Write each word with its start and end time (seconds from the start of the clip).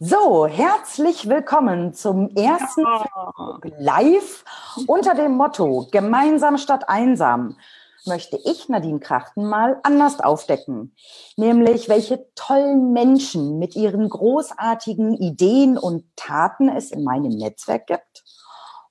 So, 0.00 0.46
herzlich 0.46 1.28
willkommen 1.28 1.94
zum 1.94 2.34
ersten 2.34 2.80
ja. 2.82 3.60
Live 3.78 4.44
unter 4.88 5.14
dem 5.14 5.36
Motto 5.36 5.86
Gemeinsam 5.92 6.58
statt 6.58 6.88
einsam 6.88 7.56
möchte 8.04 8.36
ich 8.44 8.68
Nadine 8.68 8.98
Krachten 8.98 9.46
mal 9.46 9.78
anders 9.84 10.18
aufdecken. 10.18 10.96
Nämlich, 11.36 11.88
welche 11.88 12.26
tollen 12.34 12.92
Menschen 12.92 13.58
mit 13.60 13.76
ihren 13.76 14.08
großartigen 14.08 15.14
Ideen 15.14 15.78
und 15.78 16.04
Taten 16.16 16.68
es 16.68 16.90
in 16.90 17.04
meinem 17.04 17.32
Netzwerk 17.32 17.86
gibt. 17.86 18.24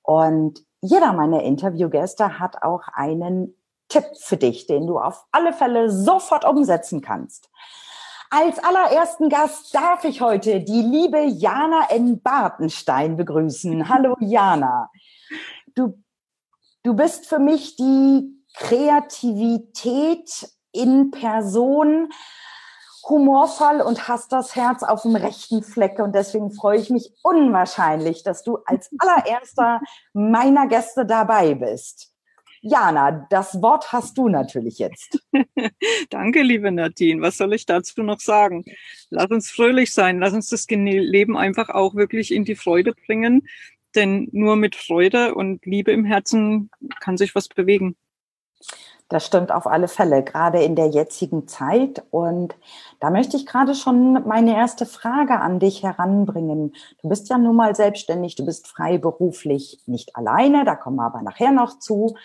Und 0.04 0.64
jeder 0.80 1.12
meiner 1.12 1.44
Interviewgäste 1.44 2.40
hat 2.40 2.64
auch 2.64 2.84
einen 2.94 3.56
Tipp 3.90 4.06
für 4.20 4.38
dich, 4.38 4.68
den 4.68 4.88
du 4.88 5.00
auf 5.00 5.26
alle 5.32 5.52
Fälle 5.52 5.92
sofort 5.92 6.46
umsetzen 6.46 7.02
kannst. 7.02 7.50
Als 8.36 8.58
allerersten 8.58 9.30
Gast 9.30 9.76
darf 9.76 10.06
ich 10.06 10.20
heute 10.20 10.60
die 10.60 10.82
liebe 10.82 11.20
Jana 11.20 11.92
N. 11.92 12.20
Bartenstein 12.20 13.16
begrüßen. 13.16 13.88
Hallo 13.94 14.18
Jana. 14.22 14.90
Du, 15.76 16.04
du 16.82 16.96
bist 16.96 17.28
für 17.28 17.38
mich 17.38 17.76
die 17.76 18.44
Kreativität 18.56 20.50
in 20.72 21.12
Person, 21.12 22.12
humorvoll 23.08 23.82
und 23.82 24.08
hast 24.08 24.32
das 24.32 24.56
Herz 24.56 24.82
auf 24.82 25.04
dem 25.04 25.16
rechten 25.16 25.62
Fleck. 25.62 26.00
Und 26.00 26.16
deswegen 26.16 26.50
freue 26.50 26.80
ich 26.80 26.90
mich 26.90 27.14
unwahrscheinlich, 27.22 28.24
dass 28.24 28.42
du 28.42 28.58
als 28.66 28.90
allererster 28.98 29.80
meiner 30.14 30.66
Gäste 30.66 31.06
dabei 31.06 31.54
bist. 31.54 32.13
Jana, 32.66 33.28
das 33.30 33.62
Wort 33.62 33.92
hast 33.92 34.18
du 34.18 34.30
natürlich 34.30 34.80
jetzt. 34.80 35.20
Danke, 36.10 36.44
liebe 36.44 36.72
Nadine. 36.72 37.22
Was 37.22 37.36
soll 37.38 37.54
ich 37.54 37.66
dazu 37.66 38.04
noch 38.04 38.22
sagen? 38.22 38.64
Lass 39.10 39.30
uns 39.32 39.52
fröhlich 39.52 39.94
sein. 39.94 40.20
Lass 40.20 40.32
uns 40.32 40.48
das 40.48 40.66
Leben 40.70 41.36
einfach 41.36 41.68
auch 41.68 41.94
wirklich 41.94 42.34
in 42.34 42.46
die 42.46 42.56
Freude 42.56 42.94
bringen. 42.94 43.50
Denn 43.96 44.30
nur 44.32 44.56
mit 44.56 44.78
Freude 44.78 45.36
und 45.36 45.66
Liebe 45.66 45.92
im 45.92 46.06
Herzen 46.06 46.70
kann 47.02 47.18
sich 47.18 47.36
was 47.36 47.50
bewegen. 47.50 47.98
Das 49.10 49.26
stimmt 49.26 49.52
auf 49.52 49.68
alle 49.68 49.90
Fälle, 49.90 50.24
gerade 50.24 50.64
in 50.64 50.78
der 50.78 50.88
jetzigen 50.88 51.50
Zeit. 51.50 52.02
Und 52.12 52.56
da 53.02 53.10
möchte 53.10 53.36
ich 53.36 53.46
gerade 53.46 53.76
schon 53.76 54.26
meine 54.26 54.56
erste 54.56 54.86
Frage 54.86 55.38
an 55.42 55.60
dich 55.60 55.84
heranbringen. 55.84 56.74
Du 57.02 57.10
bist 57.10 57.30
ja 57.30 57.38
nun 57.38 57.58
mal 57.58 57.76
selbstständig, 57.76 58.36
du 58.36 58.46
bist 58.46 58.68
freiberuflich 58.68 59.82
nicht 59.86 60.16
alleine, 60.16 60.64
da 60.64 60.78
kommen 60.78 60.96
wir 60.96 61.06
aber 61.06 61.22
nachher 61.22 61.52
noch 61.52 61.78
zu. 61.78 62.16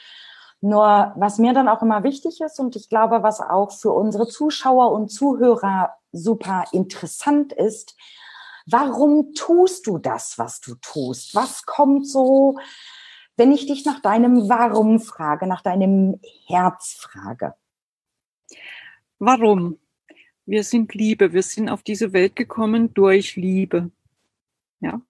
Nur 0.60 1.12
was 1.16 1.38
mir 1.38 1.52
dann 1.52 1.68
auch 1.68 1.82
immer 1.82 2.02
wichtig 2.02 2.40
ist 2.40 2.58
und 2.58 2.74
ich 2.74 2.88
glaube, 2.88 3.22
was 3.22 3.40
auch 3.40 3.70
für 3.70 3.92
unsere 3.92 4.26
Zuschauer 4.26 4.90
und 4.92 5.08
Zuhörer 5.08 5.94
super 6.10 6.64
interessant 6.72 7.52
ist, 7.52 7.96
warum 8.66 9.34
tust 9.34 9.86
du 9.86 9.98
das, 9.98 10.38
was 10.38 10.60
du 10.60 10.74
tust? 10.76 11.34
Was 11.34 11.64
kommt 11.64 12.08
so, 12.08 12.58
wenn 13.36 13.52
ich 13.52 13.66
dich 13.66 13.84
nach 13.84 14.00
deinem 14.00 14.48
Warum 14.48 14.98
frage, 15.00 15.46
nach 15.46 15.62
deinem 15.62 16.20
Herz 16.46 16.98
frage? 17.00 17.54
Warum? 19.20 19.78
Wir 20.44 20.64
sind 20.64 20.94
Liebe. 20.94 21.32
Wir 21.32 21.42
sind 21.42 21.68
auf 21.68 21.82
diese 21.82 22.12
Welt 22.12 22.34
gekommen 22.34 22.94
durch 22.94 23.36
Liebe. 23.36 23.90
Ja. 24.80 25.00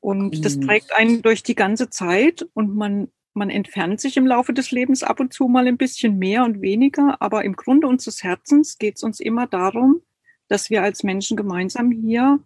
Und 0.00 0.44
das 0.44 0.60
trägt 0.60 0.94
einen 0.94 1.22
durch 1.22 1.42
die 1.42 1.54
ganze 1.54 1.90
Zeit 1.90 2.46
und 2.54 2.74
man 2.74 3.10
man 3.38 3.50
entfernt 3.50 4.00
sich 4.00 4.16
im 4.16 4.26
Laufe 4.26 4.52
des 4.52 4.70
Lebens 4.70 5.02
ab 5.02 5.20
und 5.20 5.32
zu 5.32 5.48
mal 5.48 5.66
ein 5.66 5.78
bisschen 5.78 6.18
mehr 6.18 6.44
und 6.44 6.60
weniger, 6.60 7.20
aber 7.20 7.44
im 7.44 7.56
Grunde 7.56 7.86
unseres 7.86 8.22
Herzens 8.22 8.78
geht 8.78 8.96
es 8.96 9.02
uns 9.02 9.20
immer 9.20 9.46
darum, 9.46 10.02
dass 10.48 10.70
wir 10.70 10.82
als 10.82 11.02
Menschen 11.02 11.36
gemeinsam 11.36 11.90
hier, 11.90 12.40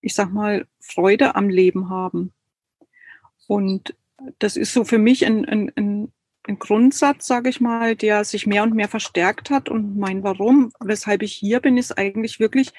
ich 0.00 0.14
sag 0.14 0.32
mal, 0.32 0.66
Freude 0.80 1.34
am 1.34 1.48
Leben 1.48 1.88
haben. 1.88 2.32
Und 3.46 3.94
das 4.38 4.56
ist 4.56 4.72
so 4.72 4.84
für 4.84 4.98
mich 4.98 5.24
ein, 5.26 5.44
ein, 5.44 5.72
ein, 5.76 6.12
ein 6.46 6.58
Grundsatz, 6.58 7.26
sage 7.26 7.48
ich 7.48 7.60
mal, 7.60 7.96
der 7.96 8.24
sich 8.24 8.46
mehr 8.46 8.62
und 8.62 8.74
mehr 8.74 8.88
verstärkt 8.88 9.50
hat. 9.50 9.68
Und 9.68 9.96
mein 9.96 10.22
Warum, 10.22 10.72
weshalb 10.80 11.22
ich 11.22 11.32
hier 11.32 11.60
bin, 11.60 11.76
ist 11.76 11.96
eigentlich 11.98 12.38
wirklich, 12.40 12.72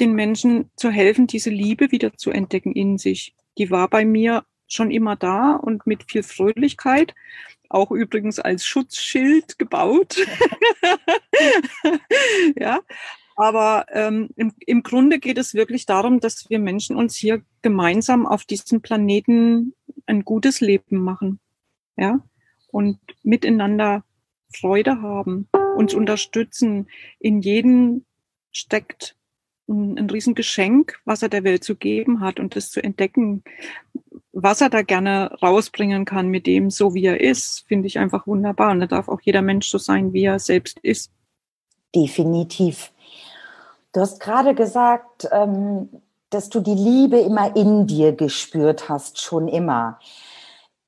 den 0.00 0.12
Menschen 0.14 0.70
zu 0.76 0.90
helfen, 0.90 1.26
diese 1.26 1.50
Liebe 1.50 1.92
wieder 1.92 2.16
zu 2.16 2.30
entdecken 2.30 2.72
in 2.72 2.98
sich. 2.98 3.34
Die 3.58 3.70
war 3.70 3.88
bei 3.88 4.04
mir 4.04 4.44
schon 4.66 4.90
immer 4.90 5.16
da 5.16 5.54
und 5.54 5.86
mit 5.86 6.10
viel 6.10 6.22
Fröhlichkeit, 6.22 7.14
auch 7.68 7.90
übrigens 7.90 8.38
als 8.38 8.66
Schutzschild 8.66 9.58
gebaut. 9.58 10.16
ja, 12.56 12.80
aber 13.36 13.86
ähm, 13.90 14.30
im, 14.36 14.52
im 14.60 14.82
Grunde 14.82 15.18
geht 15.18 15.38
es 15.38 15.54
wirklich 15.54 15.86
darum, 15.86 16.20
dass 16.20 16.48
wir 16.48 16.58
Menschen 16.58 16.96
uns 16.96 17.16
hier 17.16 17.42
gemeinsam 17.62 18.26
auf 18.26 18.44
diesem 18.44 18.80
Planeten 18.80 19.74
ein 20.06 20.24
gutes 20.24 20.60
Leben 20.60 20.98
machen. 20.98 21.40
Ja, 21.96 22.20
und 22.68 22.98
miteinander 23.22 24.04
Freude 24.52 25.00
haben, 25.00 25.48
uns 25.76 25.94
unterstützen. 25.94 26.88
In 27.18 27.40
jedem 27.40 28.04
steckt 28.50 29.16
ein, 29.68 29.98
ein 29.98 30.10
Riesengeschenk, 30.10 31.00
was 31.04 31.22
er 31.22 31.28
der 31.28 31.44
Welt 31.44 31.64
zu 31.64 31.76
geben 31.76 32.20
hat 32.20 32.40
und 32.40 32.56
das 32.56 32.70
zu 32.70 32.82
entdecken, 32.82 33.42
was 34.34 34.60
er 34.60 34.68
da 34.68 34.82
gerne 34.82 35.30
rausbringen 35.42 36.04
kann 36.04 36.28
mit 36.28 36.46
dem, 36.46 36.70
so 36.70 36.92
wie 36.92 37.06
er 37.06 37.20
ist, 37.20 37.64
finde 37.68 37.86
ich 37.86 37.98
einfach 37.98 38.26
wunderbar. 38.26 38.72
Und 38.72 38.80
da 38.80 38.86
darf 38.86 39.08
auch 39.08 39.20
jeder 39.20 39.42
Mensch 39.42 39.68
so 39.68 39.78
sein, 39.78 40.12
wie 40.12 40.24
er 40.24 40.38
selbst 40.38 40.78
ist. 40.80 41.10
Definitiv. 41.94 42.92
Du 43.92 44.00
hast 44.00 44.18
gerade 44.18 44.54
gesagt, 44.54 45.28
ähm, 45.30 45.88
dass 46.30 46.48
du 46.48 46.60
die 46.60 46.74
Liebe 46.74 47.20
immer 47.20 47.54
in 47.54 47.86
dir 47.86 48.12
gespürt 48.12 48.88
hast, 48.88 49.20
schon 49.20 49.46
immer. 49.46 50.00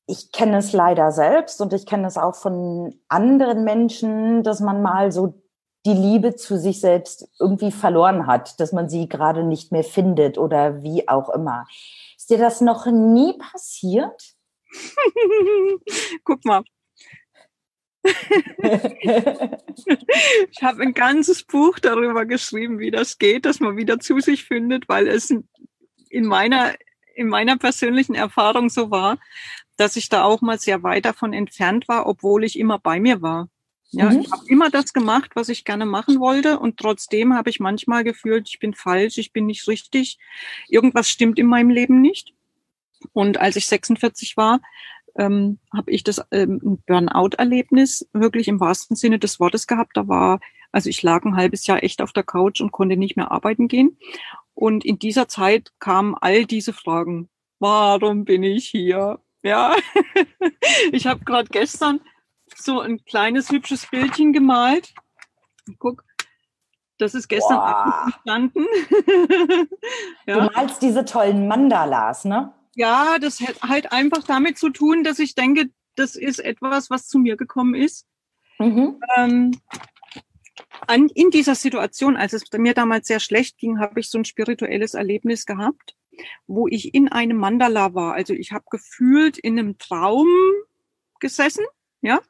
Ich 0.09 0.33
kenne 0.33 0.59
es 0.59 0.73
leider 0.73 1.13
selbst 1.13 1.61
und 1.61 1.73
ich 1.73 1.87
kenne 1.87 2.09
es 2.09 2.17
auch 2.17 2.35
von 2.35 2.99
anderen 3.09 3.63
Menschen, 3.63 4.43
dass 4.43 4.59
man 4.59 4.83
mal 4.83 5.13
so 5.13 5.35
die 5.87 5.95
Liebe 5.95 6.35
zu 6.35 6.59
sich 6.59 6.81
selbst 6.81 7.29
irgendwie 7.39 7.71
verloren 7.71 8.27
hat, 8.27 8.59
dass 8.59 8.73
man 8.73 8.89
sie 8.89 9.09
gerade 9.09 9.45
nicht 9.45 9.71
mehr 9.71 9.85
findet 9.85 10.37
oder 10.37 10.83
wie 10.83 11.09
auch 11.09 11.31
immer. 11.31 11.65
Ist 12.17 12.31
dir 12.31 12.39
das 12.39 12.61
noch 12.61 12.87
nie 12.87 13.39
passiert? 13.39 14.35
Guck 16.25 16.45
mal. 16.45 16.65
ich 18.05 18.13
habe 20.63 20.83
ein 20.83 20.93
ganzes 20.93 21.45
Buch 21.45 21.79
darüber 21.79 22.25
geschrieben, 22.25 22.81
wie 22.81 22.91
das 22.91 23.19
geht, 23.19 23.47
dass 23.47 23.61
man 23.61 23.77
wieder 23.77 24.01
zu 24.01 24.19
sich 24.21 24.45
findet, 24.45 24.89
weil 24.89 25.07
es 25.07 25.33
in 26.11 26.27
meiner, 26.27 26.75
in 27.15 27.29
meiner 27.29 27.59
persönlichen 27.59 28.15
Erfahrung 28.15 28.71
so 28.71 28.91
war, 28.91 29.19
dass 29.77 29.97
ich 29.97 30.09
da 30.09 30.25
auch 30.25 30.41
mal 30.41 30.59
sehr 30.59 30.83
weit 30.83 31.05
davon 31.05 31.33
entfernt 31.33 31.87
war, 31.89 32.07
obwohl 32.07 32.45
ich 32.45 32.59
immer 32.59 32.79
bei 32.79 32.99
mir 32.99 33.23
war. 33.23 33.49
Ja, 33.91 34.11
mhm. 34.11 34.21
ich 34.21 34.33
habe 34.33 34.43
immer 34.49 34.71
das 34.71 34.93
gemacht, 34.93 35.33
was 35.35 35.49
ich 35.49 35.65
gerne 35.65 35.87
machen 35.87 36.19
wollte 36.19 36.59
und 36.59 36.77
trotzdem 36.77 37.35
habe 37.35 37.51
ich 37.51 37.61
manchmal 37.61 38.05
gefühlt, 38.05 38.49
ich 38.49 38.59
bin 38.59 38.75
falsch, 38.75 39.19
ich 39.19 39.33
bin 39.33 39.47
nicht 39.47 39.69
richtig, 39.69 40.19
irgendwas 40.69 41.09
stimmt 41.09 41.39
in 41.39 41.47
meinem 41.47 41.71
Leben 41.71 42.01
nicht. 42.01 42.35
Und 43.13 43.39
als 43.39 43.57
ich 43.57 43.67
46 43.67 44.37
war, 44.37 44.61
ähm, 45.19 45.59
habe 45.73 45.91
ich 45.91 46.05
das 46.05 46.21
ähm, 46.31 46.83
Burnout-Erlebnis 46.87 48.09
wirklich 48.13 48.49
im 48.49 48.61
wahrsten 48.61 48.97
Sinne 48.97 49.19
des 49.19 49.41
Wortes 49.41 49.67
gehabt. 49.67 49.97
Da 49.97 50.09
war, 50.09 50.41
also 50.73 50.91
ich 50.91 51.03
lag 51.03 51.25
ein 51.25 51.37
halbes 51.37 51.67
Jahr 51.67 51.83
echt 51.83 52.03
auf 52.03 52.13
der 52.13 52.23
Couch 52.23 52.61
und 52.61 52.73
konnte 52.73 52.97
nicht 52.97 53.17
mehr 53.17 53.31
arbeiten 53.31 53.69
gehen. 53.69 53.99
Und 54.55 54.85
in 54.85 54.99
dieser 54.99 55.29
Zeit 55.29 55.73
kamen 55.79 56.15
all 56.21 56.45
diese 56.45 56.73
Fragen. 56.73 57.29
Warum 57.59 58.25
bin 58.25 58.43
ich 58.43 58.67
hier? 58.67 59.21
Ja, 59.43 59.77
ich 60.93 61.07
habe 61.07 61.25
gerade 61.25 61.49
gestern 61.51 62.01
so 62.57 62.81
ein 62.81 63.05
kleines 63.05 63.51
hübsches 63.51 63.87
Bildchen 63.87 64.33
gemalt. 64.33 64.95
Guck, 65.79 66.05
das 66.99 67.15
ist 67.15 67.29
gestern 67.29 67.59
Abend 67.59 68.15
entstanden. 68.15 68.67
ja. 70.27 70.49
Du 70.49 70.55
malst 70.55 70.83
diese 70.83 71.05
tollen 71.05 71.47
Mandalas, 71.49 72.25
ne? 72.25 72.55
Ja, 72.75 73.19
das 73.19 73.41
hat 73.41 73.63
halt 73.63 73.93
einfach 73.93 74.23
damit 74.25 74.59
zu 74.59 74.71
tun, 74.71 75.03
dass 75.05 75.19
ich 75.19 75.35
denke, 75.35 75.71
das 75.95 76.15
ist 76.15 76.39
etwas, 76.39 76.91
was 76.91 77.09
zu 77.09 77.19
mir 77.19 77.37
gekommen 77.37 77.75
ist. 77.75 78.07
Mhm. 78.59 79.01
Ähm, 79.17 79.51
an, 80.87 81.09
in 81.15 81.31
dieser 81.31 81.55
Situation, 81.55 82.17
als 82.17 82.33
es 82.33 82.45
mir 82.57 82.75
damals 82.75 83.09
sehr 83.09 83.21
schlecht 83.21 83.59
ging, 83.59 83.79
habe 83.79 84.01
ich 84.01 84.11
so 84.11 84.19
ein 84.19 84.25
spirituelles 84.25 84.95
Erlebnis 84.95 85.47
gehabt, 85.47 85.97
wo 86.47 86.67
ich 86.69 86.95
in 86.95 87.09
einem 87.09 87.39
Mandala 87.39 87.95
war. 87.95 88.15
Also 88.15 88.33
ich 88.33 88.53
habe 88.53 88.65
gefühlt 88.71 89.39
in 89.39 89.59
einem 89.59 89.79
Traum 89.79 90.29
gesessen, 91.21 91.65
ja, 92.03 92.21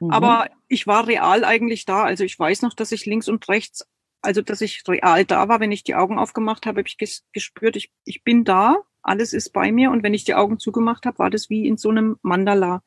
Mhm. 0.00 0.10
Aber 0.10 0.48
ich 0.68 0.86
war 0.86 1.06
real 1.06 1.44
eigentlich 1.44 1.84
da. 1.84 2.04
Also 2.04 2.24
ich 2.24 2.38
weiß 2.38 2.62
noch, 2.62 2.74
dass 2.74 2.92
ich 2.92 3.06
links 3.06 3.28
und 3.28 3.48
rechts, 3.48 3.86
also 4.22 4.42
dass 4.42 4.60
ich 4.60 4.82
real 4.88 5.24
da 5.24 5.48
war. 5.48 5.60
Wenn 5.60 5.72
ich 5.72 5.84
die 5.84 5.94
Augen 5.94 6.18
aufgemacht 6.18 6.66
habe, 6.66 6.80
habe 6.80 6.88
ich 6.88 7.22
gespürt, 7.32 7.76
ich, 7.76 7.92
ich 8.04 8.24
bin 8.24 8.44
da, 8.44 8.82
alles 9.06 9.32
ist 9.32 9.52
bei 9.52 9.70
mir 9.70 9.90
und 9.92 10.02
wenn 10.02 10.14
ich 10.14 10.24
die 10.24 10.34
Augen 10.34 10.58
zugemacht 10.58 11.06
habe, 11.06 11.18
war 11.20 11.30
das 11.30 11.48
wie 11.48 11.66
in 11.66 11.76
so 11.76 11.90
einem 11.90 12.16
Mandala. 12.22 12.82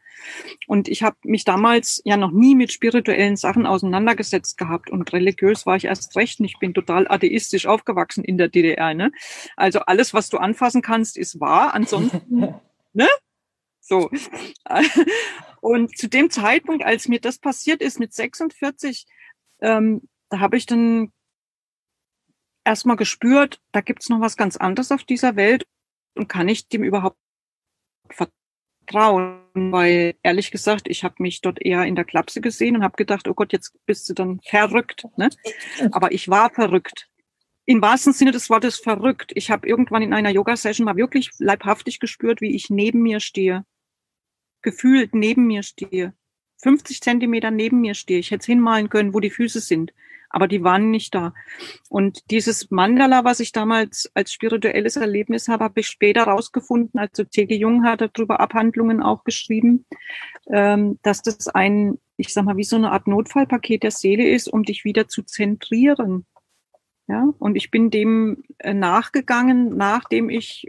Und 0.67 0.89
ich 0.89 1.01
habe 1.01 1.15
mich 1.23 1.45
damals 1.45 2.01
ja 2.03 2.17
noch 2.17 2.31
nie 2.31 2.55
mit 2.55 2.73
spirituellen 2.73 3.37
Sachen 3.37 3.65
auseinandergesetzt 3.65 4.57
gehabt 4.57 4.89
und 4.89 5.13
religiös 5.13 5.65
war 5.65 5.77
ich 5.77 5.85
erst 5.85 6.15
recht. 6.17 6.39
Und 6.39 6.45
ich 6.45 6.59
bin 6.59 6.73
total 6.73 7.07
atheistisch 7.07 7.65
aufgewachsen 7.67 8.23
in 8.23 8.37
der 8.37 8.49
DDR. 8.49 8.93
Ne? 8.93 9.11
Also 9.55 9.79
alles, 9.79 10.13
was 10.13 10.29
du 10.29 10.37
anfassen 10.37 10.81
kannst, 10.81 11.17
ist 11.17 11.39
wahr. 11.39 11.73
Ansonsten, 11.73 12.55
ne? 12.93 13.07
So. 13.89 14.09
Und 15.61 15.97
zu 15.97 16.07
dem 16.07 16.29
Zeitpunkt, 16.29 16.85
als 16.85 17.07
mir 17.07 17.19
das 17.19 17.39
passiert 17.39 17.81
ist 17.81 17.99
mit 17.99 18.13
46, 18.13 19.07
ähm, 19.61 20.07
da 20.29 20.39
habe 20.39 20.57
ich 20.57 20.67
dann 20.67 21.11
erstmal 22.63 22.95
gespürt, 22.95 23.59
da 23.71 23.81
gibt's 23.81 24.09
noch 24.09 24.21
was 24.21 24.37
ganz 24.37 24.55
anderes 24.57 24.91
auf 24.91 25.03
dieser 25.03 25.35
Welt 25.35 25.65
und 26.15 26.29
kann 26.29 26.47
ich 26.47 26.67
dem 26.67 26.83
überhaupt 26.83 27.17
vertrauen? 28.09 29.41
Weil 29.55 30.15
ehrlich 30.23 30.51
gesagt, 30.51 30.87
ich 30.87 31.03
habe 31.03 31.15
mich 31.17 31.41
dort 31.41 31.59
eher 31.61 31.83
in 31.85 31.95
der 31.95 32.05
Klapse 32.05 32.41
gesehen 32.41 32.75
und 32.75 32.83
habe 32.83 32.95
gedacht, 32.95 33.27
oh 33.27 33.33
Gott, 33.33 33.51
jetzt 33.51 33.73
bist 33.85 34.07
du 34.07 34.13
dann 34.13 34.39
verrückt. 34.41 35.05
Ne? 35.17 35.29
Aber 35.91 36.11
ich 36.11 36.29
war 36.29 36.51
verrückt. 36.51 37.09
Im 37.65 37.81
wahrsten 37.81 38.13
Sinne 38.13 38.31
des 38.31 38.49
Wortes 38.49 38.79
verrückt. 38.79 39.31
Ich 39.35 39.51
habe 39.51 39.67
irgendwann 39.67 40.01
in 40.01 40.13
einer 40.13 40.31
Yoga-Session 40.31 40.85
mal 40.85 40.95
wirklich 40.95 41.31
leibhaftig 41.39 41.99
gespürt, 41.99 42.41
wie 42.41 42.55
ich 42.55 42.69
neben 42.69 43.01
mir 43.01 43.19
stehe. 43.19 43.65
Gefühlt 44.61 45.15
neben 45.15 45.47
mir 45.47 45.63
stehe. 45.63 46.13
50 46.61 47.01
Zentimeter 47.01 47.51
neben 47.51 47.81
mir 47.81 47.93
stehe. 47.93 48.19
Ich 48.19 48.31
hätte 48.31 48.45
hinmalen 48.45 48.89
können, 48.89 49.13
wo 49.13 49.19
die 49.19 49.29
Füße 49.29 49.59
sind 49.59 49.93
aber 50.29 50.47
die 50.47 50.63
waren 50.63 50.91
nicht 50.91 51.13
da. 51.15 51.33
Und 51.89 52.29
dieses 52.31 52.69
Mandala, 52.71 53.23
was 53.23 53.39
ich 53.39 53.51
damals 53.51 54.09
als 54.13 54.31
spirituelles 54.31 54.95
Erlebnis 54.95 55.47
habe, 55.47 55.63
habe 55.63 55.79
ich 55.79 55.87
später 55.87 56.23
rausgefunden, 56.23 56.99
also 56.99 57.23
C.G. 57.23 57.55
Jung 57.55 57.83
hat 57.83 58.01
darüber 58.01 58.39
Abhandlungen 58.39 59.01
auch 59.01 59.23
geschrieben, 59.23 59.85
ähm, 60.47 60.99
dass 61.01 61.21
das 61.21 61.47
ein, 61.47 61.97
ich 62.17 62.31
sag 62.31 62.45
mal, 62.45 62.57
wie 62.57 62.63
so 62.63 62.75
eine 62.75 62.91
Art 62.91 63.07
Notfallpaket 63.07 63.83
der 63.83 63.91
Seele 63.91 64.29
ist, 64.29 64.47
um 64.47 64.63
dich 64.63 64.85
wieder 64.85 65.07
zu 65.07 65.23
zentrieren. 65.23 66.25
Ja, 67.07 67.27
und 67.39 67.55
ich 67.55 67.71
bin 67.71 67.89
dem 67.89 68.43
äh, 68.59 68.75
nachgegangen, 68.75 69.75
nachdem 69.75 70.29
ich 70.29 70.67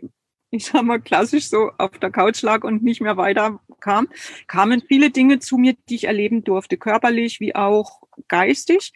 ich 0.50 0.66
sag 0.66 0.82
mal, 0.82 1.00
klassisch 1.00 1.48
so 1.48 1.70
auf 1.78 1.98
der 1.98 2.10
Couch 2.10 2.42
lag 2.42 2.64
und 2.64 2.82
nicht 2.82 3.00
mehr 3.00 3.16
weiter 3.16 3.60
kam, 3.80 4.08
kamen 4.46 4.82
viele 4.86 5.10
Dinge 5.10 5.38
zu 5.38 5.56
mir, 5.56 5.74
die 5.88 5.94
ich 5.94 6.04
erleben 6.04 6.44
durfte, 6.44 6.76
körperlich 6.76 7.40
wie 7.40 7.54
auch 7.54 8.02
geistig. 8.28 8.92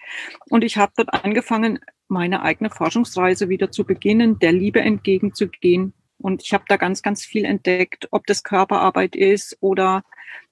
Und 0.51 0.65
ich 0.65 0.77
habe 0.77 0.93
dort 0.97 1.15
angefangen, 1.15 1.81
meine 2.09 2.43
eigene 2.43 2.71
Forschungsreise 2.71 3.49
wieder 3.49 3.71
zu 3.71 3.85
beginnen, 3.85 4.39
der 4.39 4.53
Liebe 4.53 4.81
entgegenzugehen. 4.81 5.95
Und 6.19 6.43
ich 6.43 6.53
habe 6.53 6.65
da 6.69 6.77
ganz, 6.77 7.03
ganz 7.03 7.25
viel 7.25 7.45
entdeckt, 7.45 8.09
ob 8.11 8.27
das 8.27 8.43
Körperarbeit 8.43 9.17
ist 9.17 9.57
oder 9.61 10.05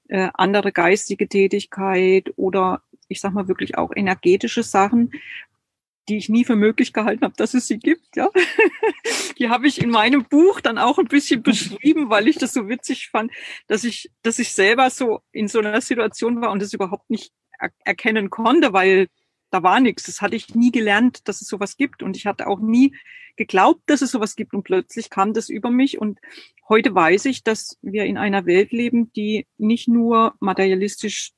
äh, 0.09 0.29
andere 0.35 0.73
geistige 0.73 1.29
Tätigkeit 1.29 2.33
oder 2.37 2.83
ich 3.09 3.21
sag 3.21 3.33
mal 3.33 3.49
wirklich 3.49 3.77
auch 3.77 3.93
energetische 3.95 4.63
Sachen, 4.63 5.13
die 6.09 6.17
ich 6.17 6.29
nie 6.29 6.45
für 6.45 6.57
möglich 6.57 6.93
gehalten 6.93 7.25
habe, 7.25 7.35
dass 7.37 7.55
es 7.55 7.67
sie 7.69 7.79
gibt. 7.79 8.17
Ja, 8.17 8.31
die 9.39 9.49
habe 9.49 9.67
ich 9.69 9.81
in 9.81 9.91
meinem 9.91 10.25
Buch 10.25 10.61
dann 10.61 10.79
auch 10.79 10.99
ein 10.99 11.07
bisschen 11.07 11.43
beschrieben, 11.43 12.11
weil 12.11 12.29
ich 12.29 12.39
das 12.39 12.53
so 12.53 12.69
witzig 12.69 13.09
fand, 13.11 13.33
dass 13.69 13.85
ich, 13.85 14.11
dass 14.23 14.39
ich 14.39 14.53
selber 14.53 14.91
so 14.91 15.21
in 15.33 15.49
so 15.49 15.61
einer 15.61 15.81
Situation 15.81 16.41
war 16.41 16.51
und 16.51 16.63
es 16.63 16.73
überhaupt 16.73 17.11
nicht 17.11 17.33
er 17.59 17.71
erkennen 17.85 18.31
konnte, 18.31 18.73
weil 18.73 19.07
da 19.51 19.63
war 19.63 19.79
nichts. 19.79 20.05
Das 20.05 20.21
hatte 20.21 20.35
ich 20.35 20.55
nie 20.55 20.73
gelernt, 20.73 21.29
dass 21.29 21.41
es 21.41 21.49
sowas 21.49 21.77
gibt 21.77 22.03
und 22.03 22.17
ich 22.17 22.27
hatte 22.27 22.49
auch 22.49 22.59
nie 22.59 22.97
geglaubt, 23.37 23.83
dass 23.87 24.03
es 24.03 24.11
sowas 24.11 24.35
gibt 24.35 24.55
und 24.55 24.65
plötzlich 24.65 25.11
kam 25.11 25.33
das 25.33 25.49
über 25.49 25.71
mich 25.71 25.99
und 25.99 26.19
heute 26.69 26.95
weiß 26.95 27.27
ich, 27.27 27.45
dass 27.45 27.79
wir 27.83 28.05
in 28.05 28.19
einer 28.19 28.47
Welt 28.47 28.73
leben, 28.73 29.13
die 29.13 29.47
nicht 29.59 29.89
nur 29.89 30.35
materialistisch 30.41 31.33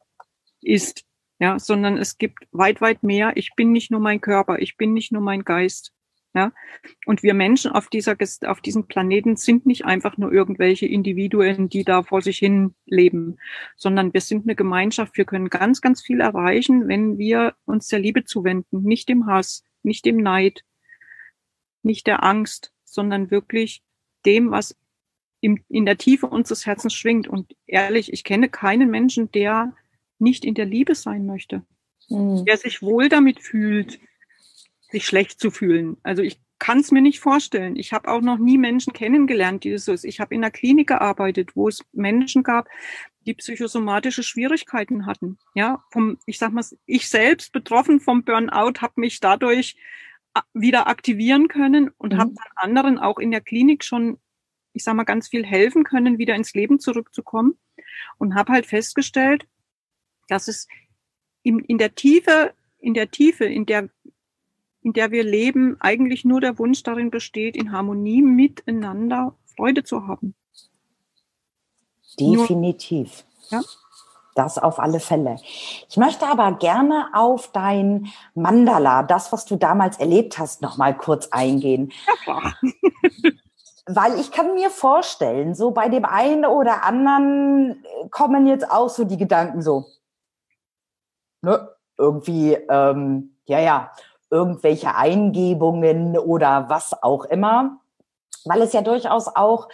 ist, 0.60 1.04
ja, 1.44 1.58
sondern 1.58 1.98
es 1.98 2.16
gibt 2.16 2.48
weit, 2.52 2.80
weit 2.80 3.02
mehr. 3.02 3.32
Ich 3.34 3.54
bin 3.54 3.70
nicht 3.70 3.90
nur 3.90 4.00
mein 4.00 4.22
Körper, 4.22 4.60
ich 4.60 4.78
bin 4.78 4.94
nicht 4.94 5.12
nur 5.12 5.20
mein 5.20 5.44
Geist. 5.44 5.92
Ja, 6.34 6.52
und 7.04 7.22
wir 7.22 7.34
Menschen 7.34 7.70
auf 7.70 7.88
dieser, 7.88 8.16
auf 8.46 8.60
diesem 8.62 8.88
Planeten 8.88 9.36
sind 9.36 9.66
nicht 9.66 9.84
einfach 9.84 10.16
nur 10.16 10.32
irgendwelche 10.32 10.86
Individuen, 10.86 11.68
die 11.68 11.84
da 11.84 12.02
vor 12.02 12.22
sich 12.22 12.38
hin 12.38 12.74
leben, 12.86 13.36
sondern 13.76 14.14
wir 14.14 14.22
sind 14.22 14.46
eine 14.46 14.56
Gemeinschaft. 14.56 15.18
Wir 15.18 15.26
können 15.26 15.50
ganz, 15.50 15.82
ganz 15.82 16.00
viel 16.00 16.20
erreichen, 16.20 16.88
wenn 16.88 17.18
wir 17.18 17.54
uns 17.66 17.88
der 17.88 17.98
Liebe 17.98 18.24
zuwenden, 18.24 18.82
nicht 18.82 19.10
dem 19.10 19.26
Hass, 19.26 19.64
nicht 19.82 20.06
dem 20.06 20.16
Neid, 20.16 20.64
nicht 21.82 22.06
der 22.06 22.24
Angst, 22.24 22.72
sondern 22.84 23.30
wirklich 23.30 23.82
dem, 24.24 24.50
was 24.50 24.76
in 25.40 25.84
der 25.84 25.98
Tiefe 25.98 26.26
unseres 26.26 26.64
Herzens 26.64 26.94
schwingt. 26.94 27.28
Und 27.28 27.54
ehrlich, 27.66 28.12
ich 28.12 28.24
kenne 28.24 28.48
keinen 28.48 28.90
Menschen, 28.90 29.30
der 29.30 29.74
nicht 30.18 30.44
in 30.44 30.54
der 30.54 30.66
Liebe 30.66 30.94
sein 30.94 31.26
möchte, 31.26 31.62
mhm. 32.08 32.44
der 32.44 32.56
sich 32.56 32.82
wohl 32.82 33.08
damit 33.08 33.40
fühlt, 33.40 34.00
sich 34.90 35.06
schlecht 35.06 35.40
zu 35.40 35.50
fühlen. 35.50 35.96
Also 36.02 36.22
ich 36.22 36.40
kann 36.58 36.78
es 36.78 36.92
mir 36.92 37.02
nicht 37.02 37.20
vorstellen. 37.20 37.76
Ich 37.76 37.92
habe 37.92 38.08
auch 38.08 38.20
noch 38.20 38.38
nie 38.38 38.58
Menschen 38.58 38.92
kennengelernt, 38.92 39.64
die 39.64 39.72
das 39.72 39.84
so 39.84 39.92
ist. 39.92 40.04
Ich 40.04 40.20
habe 40.20 40.34
in 40.34 40.42
einer 40.42 40.50
Klinik 40.50 40.88
gearbeitet, 40.88 41.56
wo 41.56 41.68
es 41.68 41.84
Menschen 41.92 42.42
gab, 42.42 42.68
die 43.26 43.34
psychosomatische 43.34 44.22
Schwierigkeiten 44.22 45.06
hatten. 45.06 45.38
Ja, 45.54 45.82
vom, 45.90 46.18
ich 46.26 46.38
sag 46.38 46.52
mal, 46.52 46.64
ich 46.86 47.08
selbst 47.08 47.52
betroffen 47.52 48.00
vom 48.00 48.24
Burnout 48.24 48.80
habe 48.80 48.94
mich 48.96 49.20
dadurch 49.20 49.76
äh, 50.34 50.40
wieder 50.52 50.86
aktivieren 50.86 51.48
können 51.48 51.90
und 51.98 52.14
mhm. 52.14 52.18
habe 52.18 52.34
dann 52.34 52.52
anderen 52.56 52.98
auch 52.98 53.18
in 53.18 53.30
der 53.30 53.40
Klinik 53.40 53.84
schon, 53.84 54.18
ich 54.72 54.84
sag 54.84 54.94
mal, 54.94 55.04
ganz 55.04 55.28
viel 55.28 55.44
helfen 55.44 55.84
können, 55.84 56.18
wieder 56.18 56.34
ins 56.34 56.54
Leben 56.54 56.78
zurückzukommen 56.78 57.58
und 58.18 58.34
habe 58.34 58.52
halt 58.52 58.66
festgestellt, 58.66 59.46
dass 60.28 60.48
es 60.48 60.68
in, 61.42 61.60
in 61.60 61.78
der 61.78 61.94
Tiefe, 61.94 62.52
in 62.78 62.94
der 62.94 63.10
Tiefe, 63.10 63.44
in 63.44 63.66
der, 63.66 63.88
in 64.82 64.92
der 64.92 65.10
wir 65.10 65.24
leben, 65.24 65.76
eigentlich 65.80 66.24
nur 66.24 66.40
der 66.40 66.58
Wunsch 66.58 66.82
darin 66.82 67.10
besteht, 67.10 67.56
in 67.56 67.72
Harmonie 67.72 68.22
miteinander 68.22 69.34
Freude 69.56 69.84
zu 69.84 70.06
haben. 70.06 70.34
Definitiv. 72.18 73.24
Nur, 73.50 73.60
ja. 73.60 73.66
Das 74.36 74.58
auf 74.58 74.80
alle 74.80 74.98
Fälle. 74.98 75.36
Ich 75.88 75.96
möchte 75.96 76.26
aber 76.26 76.52
gerne 76.58 77.08
auf 77.12 77.52
dein 77.52 78.08
Mandala, 78.34 79.04
das, 79.04 79.32
was 79.32 79.44
du 79.44 79.54
damals 79.54 79.98
erlebt 79.98 80.38
hast, 80.38 80.60
noch 80.60 80.76
mal 80.76 80.96
kurz 80.96 81.28
eingehen. 81.28 81.92
Ja, 82.26 82.54
Weil 83.86 84.18
ich 84.18 84.32
kann 84.32 84.54
mir 84.54 84.70
vorstellen, 84.70 85.54
so 85.54 85.70
bei 85.70 85.90
dem 85.90 86.06
einen 86.06 86.46
oder 86.46 86.84
anderen 86.84 87.84
kommen 88.10 88.46
jetzt 88.46 88.70
auch 88.70 88.88
so 88.88 89.04
die 89.04 89.18
Gedanken 89.18 89.60
so, 89.60 89.86
ne, 91.44 91.68
irgendwie, 91.96 92.54
ähm, 92.54 93.36
ja, 93.46 93.60
ja, 93.60 93.90
irgendwelche 94.30 94.94
Eingebungen 94.96 96.18
oder 96.18 96.68
was 96.68 97.02
auch 97.02 97.24
immer, 97.26 97.80
weil 98.44 98.62
es 98.62 98.72
ja 98.72 98.82
durchaus 98.82 99.28
auch, 99.28 99.68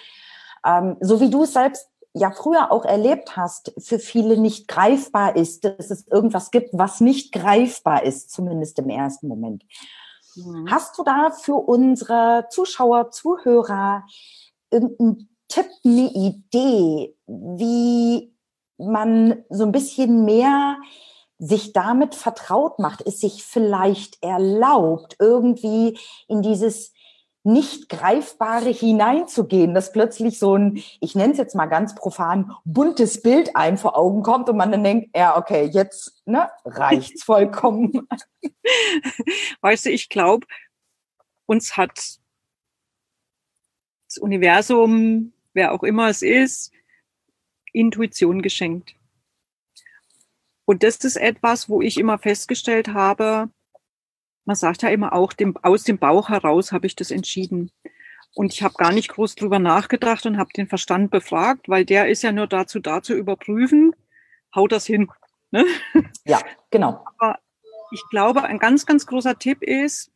ähm, 0.67 0.97
so 1.01 1.21
wie 1.21 1.31
du 1.31 1.45
es 1.45 1.55
selbst 1.55 1.89
ja 2.13 2.31
früher 2.31 2.73
auch 2.73 2.85
erlebt 2.85 3.37
hast, 3.37 3.73
für 3.79 3.99
viele 3.99 4.37
nicht 4.37 4.69
greifbar 4.69 5.37
ist, 5.37 5.65
dass 5.65 5.91
es 5.91 6.07
irgendwas 6.09 6.51
gibt, 6.51 6.71
was 6.73 7.01
nicht 7.01 7.33
greifbar 7.33 8.03
ist, 8.03 8.31
zumindest 8.31 8.79
im 8.81 8.91
ersten 8.91 9.29
Moment. 9.29 9.65
Mhm. 10.35 10.69
Hast 10.71 10.99
du 10.99 11.05
da 11.05 11.31
für 11.31 11.55
unsere 11.55 12.47
Zuschauer, 12.51 13.11
Zuhörer 13.11 14.05
irgendeinen 14.71 15.29
Tipp, 15.49 15.67
eine 15.85 16.11
Idee, 16.13 17.17
wie 17.27 18.35
man 18.79 19.45
so 19.49 19.65
ein 19.65 19.73
bisschen 19.73 20.25
mehr 20.25 20.77
sich 21.41 21.73
damit 21.73 22.15
vertraut 22.15 22.79
macht, 22.79 23.01
es 23.07 23.21
sich 23.21 23.43
vielleicht 23.43 24.23
erlaubt, 24.23 25.17
irgendwie 25.19 25.99
in 26.29 26.43
dieses 26.43 26.93
nicht 27.43 27.89
greifbare 27.89 28.69
hineinzugehen, 28.69 29.73
dass 29.73 29.93
plötzlich 29.93 30.39
so 30.39 30.57
ein, 30.57 30.83
ich 31.01 31.15
nenne 31.15 31.33
es 31.33 31.39
jetzt 31.39 31.55
mal 31.55 31.67
ganz 31.67 31.95
profan, 31.95 32.53
buntes 32.67 33.23
Bild 33.23 33.57
einem 33.57 33.79
vor 33.79 33.97
Augen 33.97 34.23
kommt 34.23 34.51
und 34.51 34.59
man 34.59 34.71
dann 34.71 34.85
denkt, 34.85 35.17
ja, 35.17 35.39
okay, 35.39 35.65
jetzt 35.73 36.21
ne, 36.27 36.51
reicht's 36.67 37.25
vollkommen. 37.25 38.07
Weißt 39.63 39.87
du, 39.87 39.91
ich 39.91 40.11
glaube, 40.11 40.47
uns 41.47 41.79
hat 41.79 42.19
das 44.07 44.19
Universum, 44.19 45.33
wer 45.55 45.73
auch 45.73 45.83
immer 45.83 46.11
es 46.11 46.21
ist, 46.21 46.73
Intuition 47.73 48.43
geschenkt. 48.43 48.95
Und 50.71 50.85
das 50.85 50.99
ist 50.99 51.17
etwas, 51.17 51.69
wo 51.69 51.83
ich 51.83 51.99
immer 51.99 52.17
festgestellt 52.17 52.95
habe, 52.95 53.51
man 54.45 54.55
sagt 54.55 54.83
ja 54.83 54.89
immer 54.89 55.15
auch, 55.15 55.33
dem, 55.33 55.57
aus 55.65 55.83
dem 55.83 55.99
Bauch 55.99 56.29
heraus 56.29 56.71
habe 56.71 56.87
ich 56.87 56.95
das 56.95 57.11
entschieden. 57.11 57.73
Und 58.37 58.55
ich 58.55 58.63
habe 58.63 58.75
gar 58.75 58.93
nicht 58.93 59.09
groß 59.09 59.35
drüber 59.35 59.59
nachgedacht 59.59 60.27
und 60.27 60.39
habe 60.39 60.51
den 60.57 60.69
Verstand 60.69 61.11
befragt, 61.11 61.69
weil 61.69 61.85
der 61.85 62.07
ist 62.07 62.23
ja 62.23 62.31
nur 62.31 62.47
dazu 62.47 62.79
da 62.79 63.03
zu 63.03 63.15
überprüfen, 63.15 63.97
haut 64.55 64.71
das 64.71 64.87
hin. 64.87 65.11
Ne? 65.51 65.67
Ja, 66.25 66.41
genau. 66.71 67.05
Aber 67.19 67.41
ich 67.91 68.05
glaube, 68.09 68.45
ein 68.45 68.61
ganz, 68.61 68.87
ganz 68.87 69.07
großer 69.07 69.41
Tipp 69.41 69.65
ist, 69.65 70.13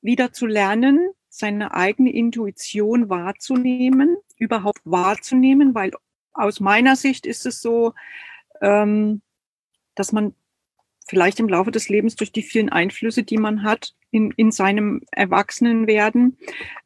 wieder 0.00 0.32
zu 0.32 0.46
lernen, 0.46 1.10
seine 1.28 1.74
eigene 1.74 2.14
Intuition 2.14 3.10
wahrzunehmen, 3.10 4.16
überhaupt 4.38 4.80
wahrzunehmen, 4.84 5.74
weil 5.74 5.90
aus 6.32 6.60
meiner 6.60 6.96
Sicht 6.96 7.26
ist 7.26 7.44
es 7.44 7.60
so, 7.60 7.92
ähm, 8.62 9.20
dass 9.94 10.12
man 10.12 10.34
vielleicht 11.06 11.40
im 11.40 11.48
Laufe 11.48 11.70
des 11.70 11.88
Lebens 11.88 12.16
durch 12.16 12.32
die 12.32 12.42
vielen 12.42 12.68
Einflüsse, 12.68 13.22
die 13.22 13.38
man 13.38 13.62
hat 13.62 13.94
in, 14.10 14.30
in 14.36 14.52
seinem 14.52 15.02
Erwachsenenwerden, 15.10 16.38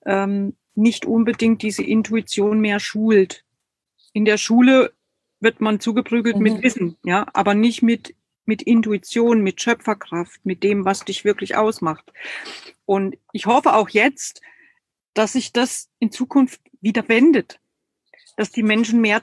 ähm, 0.04 0.56
nicht 0.74 1.06
unbedingt 1.06 1.62
diese 1.62 1.82
Intuition 1.82 2.60
mehr 2.60 2.80
schult. 2.80 3.44
In 4.12 4.24
der 4.24 4.38
Schule 4.38 4.92
wird 5.40 5.60
man 5.60 5.80
zugeprügelt 5.80 6.36
mhm. 6.36 6.42
mit 6.42 6.62
Wissen, 6.62 6.96
ja, 7.04 7.26
aber 7.32 7.54
nicht 7.54 7.82
mit, 7.82 8.14
mit 8.44 8.62
Intuition, 8.62 9.42
mit 9.42 9.60
Schöpferkraft, 9.60 10.44
mit 10.44 10.62
dem, 10.62 10.84
was 10.84 11.04
dich 11.04 11.24
wirklich 11.24 11.56
ausmacht. 11.56 12.12
Und 12.84 13.16
ich 13.32 13.46
hoffe 13.46 13.74
auch 13.74 13.88
jetzt, 13.88 14.40
dass 15.14 15.32
sich 15.32 15.52
das 15.52 15.88
in 15.98 16.12
Zukunft 16.12 16.60
wieder 16.80 17.08
wendet, 17.08 17.58
dass 18.36 18.52
die 18.52 18.62
Menschen 18.62 19.00
mehr 19.00 19.22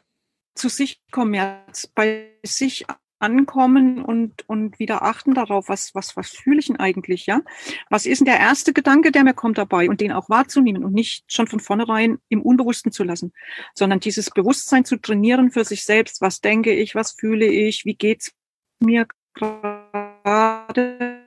zu 0.55 0.69
sich 0.69 1.01
kommen, 1.11 1.31
mehr 1.31 1.65
bei 1.95 2.29
sich 2.43 2.85
ankommen 3.23 4.03
und, 4.03 4.47
und 4.47 4.77
wieder 4.79 5.01
achten 5.01 5.33
darauf, 5.33 5.69
was, 5.69 5.95
was, 5.95 6.15
was 6.15 6.29
fühle 6.29 6.59
ich 6.59 6.67
denn 6.67 6.75
eigentlich, 6.77 7.25
ja? 7.25 7.41
Was 7.89 8.05
ist 8.05 8.19
denn 8.19 8.25
der 8.25 8.39
erste 8.39 8.73
Gedanke, 8.73 9.11
der 9.11 9.23
mir 9.23 9.33
kommt 9.33 9.57
dabei 9.57 9.89
und 9.89 10.01
den 10.01 10.11
auch 10.11 10.29
wahrzunehmen 10.29 10.83
und 10.83 10.93
nicht 10.93 11.23
schon 11.27 11.47
von 11.47 11.59
vornherein 11.59 12.19
im 12.29 12.41
Unbewussten 12.41 12.91
zu 12.91 13.03
lassen, 13.03 13.33
sondern 13.73 13.99
dieses 13.99 14.29
Bewusstsein 14.29 14.85
zu 14.85 14.97
trainieren 14.97 15.51
für 15.51 15.65
sich 15.65 15.83
selbst. 15.85 16.21
Was 16.21 16.41
denke 16.41 16.73
ich, 16.73 16.93
was 16.93 17.13
fühle 17.13 17.47
ich, 17.47 17.85
wie 17.85 17.95
geht's 17.95 18.33
mir 18.79 19.07
gerade 19.33 21.23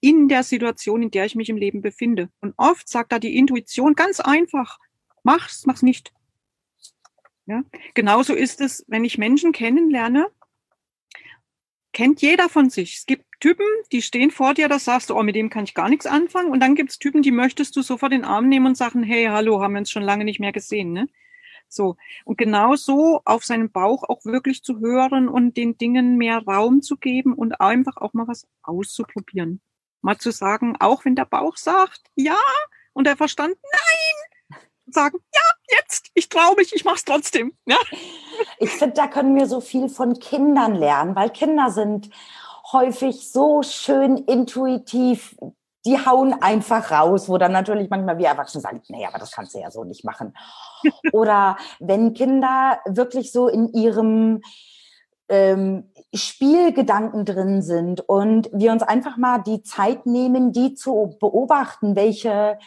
in 0.00 0.28
der 0.28 0.42
Situation, 0.42 1.02
in 1.02 1.10
der 1.10 1.24
ich 1.24 1.34
mich 1.34 1.48
im 1.48 1.56
Leben 1.56 1.82
befinde. 1.82 2.30
Und 2.40 2.54
oft 2.56 2.88
sagt 2.88 3.12
da 3.12 3.18
die 3.18 3.36
Intuition 3.36 3.94
ganz 3.94 4.20
einfach, 4.20 4.78
mach's, 5.22 5.66
mach's 5.66 5.82
nicht. 5.82 6.12
Ja? 7.46 7.62
Genauso 7.94 8.34
ist 8.34 8.60
es, 8.60 8.84
wenn 8.88 9.04
ich 9.04 9.18
Menschen 9.18 9.52
kennenlerne, 9.52 10.26
kennt 11.98 12.22
jeder 12.22 12.48
von 12.48 12.70
sich. 12.70 12.98
Es 12.98 13.06
gibt 13.06 13.24
Typen, 13.40 13.66
die 13.90 14.02
stehen 14.02 14.30
vor 14.30 14.54
dir, 14.54 14.68
da 14.68 14.78
sagst 14.78 15.10
du, 15.10 15.16
oh, 15.16 15.24
mit 15.24 15.34
dem 15.34 15.50
kann 15.50 15.64
ich 15.64 15.74
gar 15.74 15.88
nichts 15.88 16.06
anfangen. 16.06 16.52
Und 16.52 16.60
dann 16.60 16.76
gibt 16.76 16.90
es 16.90 17.00
Typen, 17.00 17.22
die 17.22 17.32
möchtest 17.32 17.74
du 17.74 17.82
sofort 17.82 18.12
den 18.12 18.24
Arm 18.24 18.48
nehmen 18.48 18.66
und 18.66 18.76
sagen, 18.76 19.02
hey, 19.02 19.24
hallo, 19.24 19.60
haben 19.60 19.72
wir 19.72 19.80
uns 19.80 19.90
schon 19.90 20.04
lange 20.04 20.24
nicht 20.24 20.38
mehr 20.38 20.52
gesehen. 20.52 20.92
Ne? 20.92 21.08
So. 21.68 21.96
Und 22.24 22.38
genau 22.38 22.76
so 22.76 23.20
auf 23.24 23.44
seinen 23.44 23.72
Bauch 23.72 24.04
auch 24.04 24.24
wirklich 24.24 24.62
zu 24.62 24.78
hören 24.78 25.28
und 25.28 25.56
den 25.56 25.76
Dingen 25.76 26.16
mehr 26.16 26.38
Raum 26.38 26.82
zu 26.82 26.98
geben 26.98 27.34
und 27.34 27.60
einfach 27.60 27.96
auch 27.96 28.12
mal 28.12 28.28
was 28.28 28.46
auszuprobieren. 28.62 29.60
Mal 30.00 30.18
zu 30.18 30.30
sagen, 30.30 30.76
auch 30.78 31.04
wenn 31.04 31.16
der 31.16 31.24
Bauch 31.24 31.56
sagt, 31.56 32.02
ja, 32.14 32.38
und 32.92 33.08
der 33.08 33.16
Verstand, 33.16 33.56
nein, 33.72 34.60
sagen, 34.86 35.18
ja, 35.34 35.57
jetzt, 35.68 36.10
ich 36.14 36.28
traue 36.28 36.54
mich, 36.56 36.74
ich 36.74 36.84
mache 36.84 36.96
es 36.96 37.04
trotzdem. 37.04 37.52
Ja? 37.66 37.78
Ich 38.58 38.70
finde, 38.70 38.94
da 38.94 39.06
können 39.06 39.34
wir 39.36 39.46
so 39.46 39.60
viel 39.60 39.88
von 39.88 40.18
Kindern 40.18 40.74
lernen, 40.74 41.14
weil 41.16 41.30
Kinder 41.30 41.70
sind 41.70 42.10
häufig 42.72 43.30
so 43.30 43.62
schön 43.62 44.18
intuitiv, 44.18 45.36
die 45.84 46.04
hauen 46.04 46.34
einfach 46.42 46.90
raus, 46.90 47.28
wo 47.28 47.38
dann 47.38 47.52
natürlich 47.52 47.88
manchmal 47.88 48.18
wir 48.18 48.28
Erwachsene 48.28 48.60
sagen, 48.60 48.82
nee, 48.88 49.06
aber 49.06 49.18
das 49.18 49.32
kannst 49.32 49.54
du 49.54 49.60
ja 49.60 49.70
so 49.70 49.84
nicht 49.84 50.04
machen. 50.04 50.36
Oder 51.12 51.56
wenn 51.78 52.14
Kinder 52.14 52.80
wirklich 52.84 53.32
so 53.32 53.48
in 53.48 53.72
ihrem 53.72 54.42
ähm, 55.28 55.90
Spielgedanken 56.14 57.24
drin 57.24 57.62
sind 57.62 58.00
und 58.00 58.50
wir 58.52 58.72
uns 58.72 58.82
einfach 58.82 59.16
mal 59.16 59.38
die 59.38 59.62
Zeit 59.62 60.06
nehmen, 60.06 60.52
die 60.52 60.74
zu 60.74 61.16
beobachten, 61.20 61.96
welche 61.96 62.58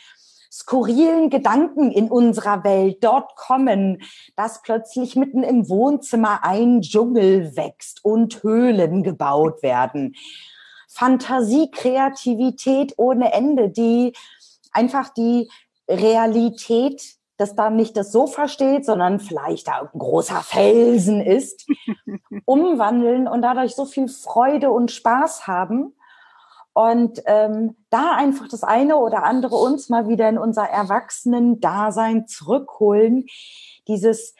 skurrilen 0.52 1.30
Gedanken 1.30 1.92
in 1.92 2.10
unserer 2.10 2.64
Welt 2.64 3.04
dort 3.04 3.36
kommen, 3.36 4.02
dass 4.36 4.62
plötzlich 4.62 5.16
mitten 5.16 5.44
im 5.44 5.70
Wohnzimmer 5.70 6.44
ein 6.44 6.82
Dschungel 6.82 7.56
wächst 7.56 8.04
und 8.04 8.44
Höhlen 8.44 9.04
gebaut 9.04 9.64
werden. 9.64 10.16
Fantasie, 10.90 11.72
Kreativität 11.72 12.94
ohne 12.98 13.32
Ende, 13.32 13.70
die 13.70 14.14
einfach 14.74 15.10
die 15.10 15.50
Realität 15.90 17.18
dass 17.42 17.56
da 17.56 17.72
nicht 17.72 17.98
das 17.98 18.12
Sofa 18.12 18.48
steht, 18.48 18.86
sondern 18.86 19.20
vielleicht 19.20 19.68
da 19.68 19.82
ein 19.92 20.00
großer 20.00 20.42
Felsen 20.42 21.22
ist, 21.22 21.68
umwandeln 22.46 23.28
und 23.28 23.42
dadurch 23.42 23.74
so 23.74 23.86
viel 23.86 24.08
Freude 24.08 24.70
und 24.70 24.92
Spaß 24.92 25.48
haben. 25.48 25.96
Und 26.74 27.22
ähm, 27.26 27.76
da 27.90 28.16
einfach 28.16 28.48
das 28.48 28.64
eine 28.64 28.98
oder 28.98 29.24
andere 29.24 29.56
uns 29.56 29.90
mal 29.90 30.08
wieder 30.08 30.30
in 30.30 30.38
unser 30.38 30.64
Erwachsenen-Dasein 30.64 32.28
zurückholen, 32.28 33.26
dieses 33.88 34.34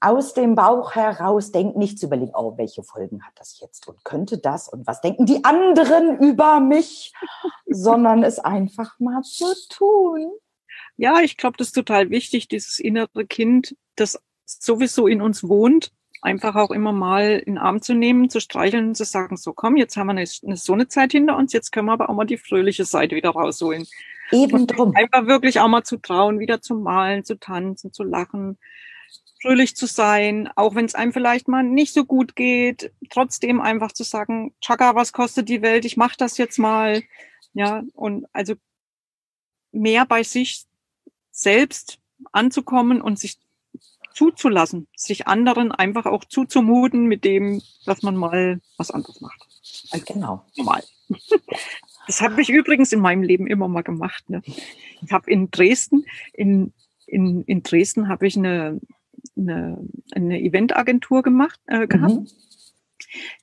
aus 0.00 0.34
dem 0.34 0.54
Bauch 0.54 0.94
heraus 0.94 1.52
denken, 1.52 1.78
nicht 1.78 1.98
zu 1.98 2.06
überlegen, 2.06 2.32
oh, 2.34 2.56
welche 2.56 2.82
Folgen 2.82 3.24
hat 3.24 3.32
das 3.36 3.60
jetzt 3.60 3.86
und 3.86 4.04
könnte 4.04 4.38
das 4.38 4.68
und 4.68 4.86
was 4.86 5.00
denken 5.00 5.26
die 5.26 5.44
anderen 5.44 6.18
über 6.18 6.60
mich, 6.60 7.12
sondern 7.66 8.24
es 8.24 8.38
einfach 8.38 8.98
mal 8.98 9.22
zu 9.22 9.46
tun. 9.70 10.32
Ja, 10.96 11.20
ich 11.20 11.36
glaube, 11.36 11.56
das 11.58 11.68
ist 11.68 11.74
total 11.74 12.10
wichtig, 12.10 12.48
dieses 12.48 12.78
innere 12.78 13.26
Kind, 13.26 13.76
das 13.96 14.20
sowieso 14.44 15.06
in 15.06 15.22
uns 15.22 15.46
wohnt, 15.48 15.92
einfach 16.24 16.56
auch 16.56 16.70
immer 16.70 16.92
mal 16.92 17.38
in 17.38 17.54
den 17.54 17.58
Arm 17.58 17.82
zu 17.82 17.94
nehmen, 17.94 18.30
zu 18.30 18.40
streicheln 18.40 18.88
und 18.88 18.94
zu 18.96 19.04
sagen, 19.04 19.36
so 19.36 19.52
komm, 19.52 19.76
jetzt 19.76 19.96
haben 19.96 20.06
wir 20.06 20.12
eine, 20.12 20.24
eine 20.44 20.56
so 20.56 20.72
eine 20.72 20.88
Zeit 20.88 21.12
hinter 21.12 21.36
uns, 21.36 21.52
jetzt 21.52 21.70
können 21.70 21.86
wir 21.86 21.92
aber 21.92 22.08
auch 22.08 22.14
mal 22.14 22.24
die 22.24 22.38
fröhliche 22.38 22.84
Seite 22.84 23.14
wieder 23.14 23.30
rausholen. 23.30 23.86
Eben 24.32 24.66
drum. 24.66 24.94
Einfach 24.96 25.26
wirklich 25.26 25.60
auch 25.60 25.68
mal 25.68 25.84
zu 25.84 25.98
trauen, 25.98 26.38
wieder 26.38 26.62
zu 26.62 26.76
malen, 26.76 27.24
zu 27.24 27.38
tanzen, 27.38 27.92
zu 27.92 28.02
lachen, 28.02 28.58
fröhlich 29.42 29.76
zu 29.76 29.86
sein, 29.86 30.48
auch 30.56 30.74
wenn 30.74 30.86
es 30.86 30.94
einem 30.94 31.12
vielleicht 31.12 31.46
mal 31.46 31.62
nicht 31.62 31.92
so 31.92 32.06
gut 32.06 32.34
geht, 32.34 32.90
trotzdem 33.10 33.60
einfach 33.60 33.92
zu 33.92 34.02
sagen, 34.02 34.54
Chaka, 34.62 34.94
was 34.94 35.12
kostet 35.12 35.50
die 35.50 35.60
Welt? 35.60 35.84
Ich 35.84 35.98
mache 35.98 36.16
das 36.16 36.38
jetzt 36.38 36.58
mal. 36.58 37.02
Ja, 37.52 37.82
und 37.92 38.26
also 38.32 38.54
mehr 39.72 40.06
bei 40.06 40.22
sich 40.22 40.64
selbst 41.30 41.98
anzukommen 42.32 43.02
und 43.02 43.18
sich 43.18 43.38
zuzulassen, 44.14 44.86
sich 44.96 45.26
anderen 45.26 45.72
einfach 45.72 46.06
auch 46.06 46.24
zuzumuten 46.24 47.06
mit 47.06 47.24
dem, 47.24 47.60
dass 47.84 48.02
man 48.02 48.16
mal 48.16 48.60
was 48.76 48.90
anderes 48.90 49.20
macht. 49.20 49.46
Also 49.90 50.04
genau. 50.06 50.44
Normal. 50.56 50.82
Das 52.06 52.20
habe 52.20 52.42
ich 52.42 52.50
übrigens 52.50 52.92
in 52.92 53.00
meinem 53.00 53.22
Leben 53.22 53.46
immer 53.46 53.68
mal 53.68 53.82
gemacht. 53.82 54.28
Ne? 54.28 54.42
Ich 54.44 55.10
habe 55.10 55.30
in 55.30 55.50
Dresden, 55.50 56.04
in, 56.32 56.72
in, 57.06 57.42
in 57.44 57.62
Dresden 57.62 58.08
habe 58.08 58.26
ich 58.26 58.36
eine, 58.36 58.80
eine, 59.36 59.78
eine 60.12 60.40
Eventagentur 60.40 61.22
gemacht, 61.22 61.58
äh, 61.66 61.86
gehabt. 61.86 62.14
Mhm. 62.14 62.26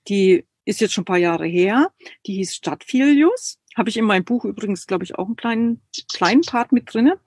Die 0.08 0.46
ist 0.66 0.80
jetzt 0.80 0.94
schon 0.94 1.04
ein 1.04 1.06
paar 1.06 1.18
Jahre 1.18 1.48
her. 1.48 1.92
Die 2.26 2.36
hieß 2.36 2.56
Stadtfilius. 2.56 3.60
Habe 3.76 3.90
ich 3.90 3.98
in 3.98 4.06
meinem 4.06 4.26
Buch 4.26 4.46
übrigens, 4.46 4.86
glaube 4.86 5.06
ich, 5.06 5.18
auch 5.18 5.26
einen 5.26 5.38
kleinen, 5.38 5.82
kleinen 6.14 6.42
Part 6.42 6.72
mit 6.72 6.94
drinne. 6.94 7.20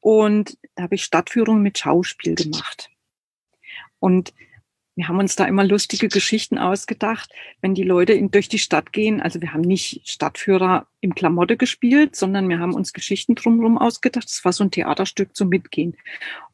Und 0.00 0.58
da 0.74 0.84
habe 0.84 0.94
ich 0.94 1.04
Stadtführung 1.04 1.62
mit 1.62 1.78
Schauspiel 1.78 2.34
gemacht. 2.34 2.90
Und 3.98 4.32
wir 4.98 5.06
haben 5.06 5.20
uns 5.20 5.36
da 5.36 5.44
immer 5.44 5.62
lustige 5.62 6.08
Geschichten 6.08 6.58
ausgedacht, 6.58 7.32
wenn 7.60 7.72
die 7.72 7.84
Leute 7.84 8.14
in, 8.14 8.32
durch 8.32 8.48
die 8.48 8.58
Stadt 8.58 8.92
gehen. 8.92 9.20
Also 9.20 9.40
wir 9.40 9.52
haben 9.52 9.60
nicht 9.60 10.00
Stadtführer 10.08 10.88
im 11.00 11.14
Klamotte 11.14 11.56
gespielt, 11.56 12.16
sondern 12.16 12.48
wir 12.48 12.58
haben 12.58 12.74
uns 12.74 12.92
Geschichten 12.92 13.36
drumherum 13.36 13.78
ausgedacht. 13.78 14.24
Das 14.24 14.44
war 14.44 14.52
so 14.52 14.64
ein 14.64 14.72
Theaterstück 14.72 15.36
zum 15.36 15.50
Mitgehen. 15.50 15.96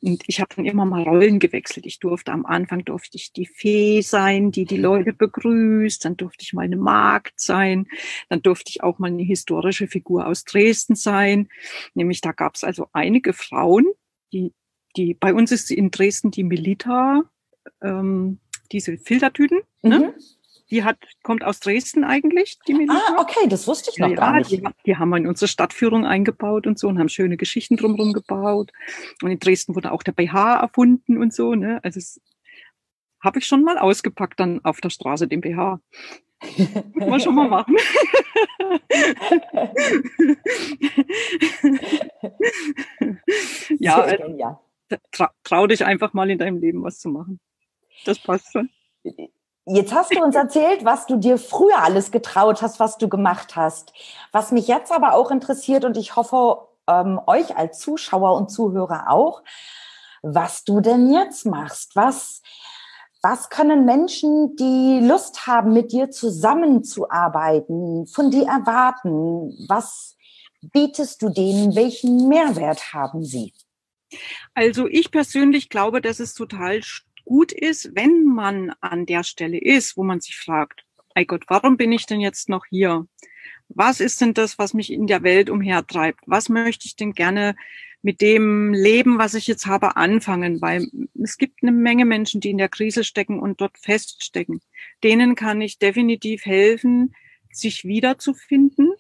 Und 0.02 0.24
ich 0.26 0.42
habe 0.42 0.54
dann 0.54 0.66
immer 0.66 0.84
mal 0.84 1.04
Rollen 1.04 1.38
gewechselt. 1.38 1.86
Ich 1.86 2.00
durfte 2.00 2.32
am 2.32 2.44
Anfang 2.44 2.84
durfte 2.84 3.16
ich 3.16 3.32
die 3.32 3.46
Fee 3.46 4.02
sein, 4.02 4.50
die 4.50 4.66
die 4.66 4.76
Leute 4.76 5.14
begrüßt. 5.14 6.04
Dann 6.04 6.18
durfte 6.18 6.42
ich 6.42 6.52
mal 6.52 6.66
eine 6.66 6.76
Magd 6.76 7.40
sein. 7.40 7.86
Dann 8.28 8.42
durfte 8.42 8.68
ich 8.68 8.82
auch 8.82 8.98
mal 8.98 9.06
eine 9.06 9.22
historische 9.22 9.88
Figur 9.88 10.26
aus 10.26 10.44
Dresden 10.44 10.96
sein. 10.96 11.48
Nämlich 11.94 12.20
da 12.20 12.32
gab 12.32 12.56
es 12.56 12.62
also 12.62 12.88
einige 12.92 13.32
Frauen, 13.32 13.86
die 14.34 14.52
die 14.96 15.14
bei 15.14 15.34
uns 15.34 15.50
ist 15.50 15.72
in 15.72 15.90
Dresden 15.90 16.30
die 16.30 16.44
Milita 16.44 17.24
ähm, 17.82 18.38
diese 18.72 18.96
Filtertüten. 18.98 19.60
Ne? 19.82 19.98
Mhm. 19.98 20.04
Ne? 20.04 20.14
Die 20.70 20.82
hat, 20.82 20.96
kommt 21.22 21.44
aus 21.44 21.60
Dresden 21.60 22.04
eigentlich, 22.04 22.58
die 22.66 22.72
Melissa. 22.74 22.94
Ah, 22.94 23.20
okay, 23.20 23.46
das 23.48 23.68
wusste 23.68 23.90
ich 23.92 23.98
noch 23.98 24.08
ja, 24.08 24.14
gar 24.14 24.38
nicht. 24.38 24.50
Die, 24.50 24.62
die, 24.86 24.96
haben 24.96 25.10
wir 25.10 25.18
in 25.18 25.26
unsere 25.26 25.46
Stadtführung 25.46 26.06
eingebaut 26.06 26.66
und 26.66 26.78
so 26.78 26.88
und 26.88 26.98
haben 26.98 27.10
schöne 27.10 27.36
Geschichten 27.36 27.76
drumherum 27.76 28.14
gebaut. 28.14 28.72
Und 29.22 29.30
in 29.30 29.38
Dresden 29.38 29.76
wurde 29.76 29.92
auch 29.92 30.02
der 30.02 30.12
BH 30.12 30.60
erfunden 30.60 31.18
und 31.18 31.34
so. 31.34 31.54
Ne? 31.54 31.80
Also 31.84 32.00
das 32.00 32.20
habe 33.20 33.38
ich 33.38 33.46
schon 33.46 33.62
mal 33.62 33.78
ausgepackt 33.78 34.40
dann 34.40 34.64
auf 34.64 34.80
der 34.80 34.90
Straße, 34.90 35.28
den 35.28 35.42
BH. 35.42 35.80
Muss 36.94 37.08
man 37.08 37.20
schon 37.20 37.34
mal 37.34 37.48
machen. 37.48 37.76
ja, 43.78 44.00
also, 44.00 44.58
trau 45.42 45.66
dich 45.66 45.84
einfach 45.84 46.12
mal 46.12 46.30
in 46.30 46.38
deinem 46.38 46.58
Leben 46.58 46.82
was 46.82 46.98
zu 46.98 47.08
machen. 47.08 47.40
Das 48.04 48.18
passt 48.18 48.52
schon. 48.52 48.70
Jetzt 49.66 49.94
hast 49.94 50.14
du 50.14 50.22
uns 50.22 50.34
erzählt, 50.34 50.84
was 50.84 51.06
du 51.06 51.16
dir 51.16 51.38
früher 51.38 51.78
alles 51.78 52.10
getraut 52.10 52.60
hast, 52.60 52.80
was 52.80 52.98
du 52.98 53.08
gemacht 53.08 53.56
hast. 53.56 53.94
Was 54.30 54.52
mich 54.52 54.68
jetzt 54.68 54.92
aber 54.92 55.14
auch 55.14 55.30
interessiert 55.30 55.84
und 55.84 55.96
ich 55.96 56.16
hoffe, 56.16 56.68
ähm, 56.86 57.20
euch 57.26 57.56
als 57.56 57.78
Zuschauer 57.78 58.36
und 58.36 58.50
Zuhörer 58.50 59.10
auch, 59.10 59.42
was 60.22 60.64
du 60.64 60.80
denn 60.80 61.10
jetzt 61.12 61.46
machst. 61.46 61.96
Was, 61.96 62.42
was 63.22 63.48
können 63.48 63.84
Menschen, 63.84 64.56
die 64.56 65.00
Lust 65.02 65.46
haben, 65.46 65.72
mit 65.72 65.92
dir 65.92 66.10
zusammenzuarbeiten, 66.10 68.06
von 68.06 68.30
dir 68.30 68.46
erwarten? 68.46 69.66
Was 69.68 70.16
bietest 70.60 71.22
du 71.22 71.30
denen? 71.30 71.74
Welchen 71.74 72.28
Mehrwert 72.28 72.92
haben 72.92 73.24
sie? 73.24 73.52
Also 74.54 74.86
ich 74.86 75.10
persönlich 75.10 75.68
glaube, 75.68 76.00
dass 76.00 76.20
es 76.20 76.34
total 76.34 76.82
gut 77.24 77.52
ist, 77.52 77.94
wenn 77.94 78.24
man 78.24 78.72
an 78.80 79.06
der 79.06 79.24
Stelle 79.24 79.58
ist, 79.58 79.96
wo 79.96 80.04
man 80.04 80.20
sich 80.20 80.36
fragt, 80.36 80.84
ey 81.14 81.24
Gott, 81.24 81.44
warum 81.48 81.76
bin 81.76 81.92
ich 81.92 82.06
denn 82.06 82.20
jetzt 82.20 82.48
noch 82.48 82.66
hier? 82.66 83.06
Was 83.68 84.00
ist 84.00 84.20
denn 84.20 84.34
das, 84.34 84.58
was 84.58 84.74
mich 84.74 84.92
in 84.92 85.06
der 85.06 85.22
Welt 85.22 85.48
umhertreibt? 85.48 86.20
Was 86.26 86.48
möchte 86.48 86.86
ich 86.86 86.96
denn 86.96 87.12
gerne 87.12 87.54
mit 88.04 88.20
dem 88.20 88.74
Leben, 88.74 89.18
was 89.18 89.32
ich 89.32 89.46
jetzt 89.46 89.64
habe, 89.64 89.96
anfangen, 89.96 90.60
weil 90.60 90.86
es 91.22 91.38
gibt 91.38 91.62
eine 91.62 91.72
Menge 91.72 92.04
Menschen, 92.04 92.42
die 92.42 92.50
in 92.50 92.58
der 92.58 92.68
Krise 92.68 93.02
stecken 93.02 93.40
und 93.40 93.62
dort 93.62 93.78
feststecken. 93.78 94.60
Denen 95.02 95.34
kann 95.36 95.62
ich 95.62 95.78
definitiv 95.78 96.44
helfen, 96.44 97.14
sich 97.50 97.84
wiederzufinden, 97.84 98.92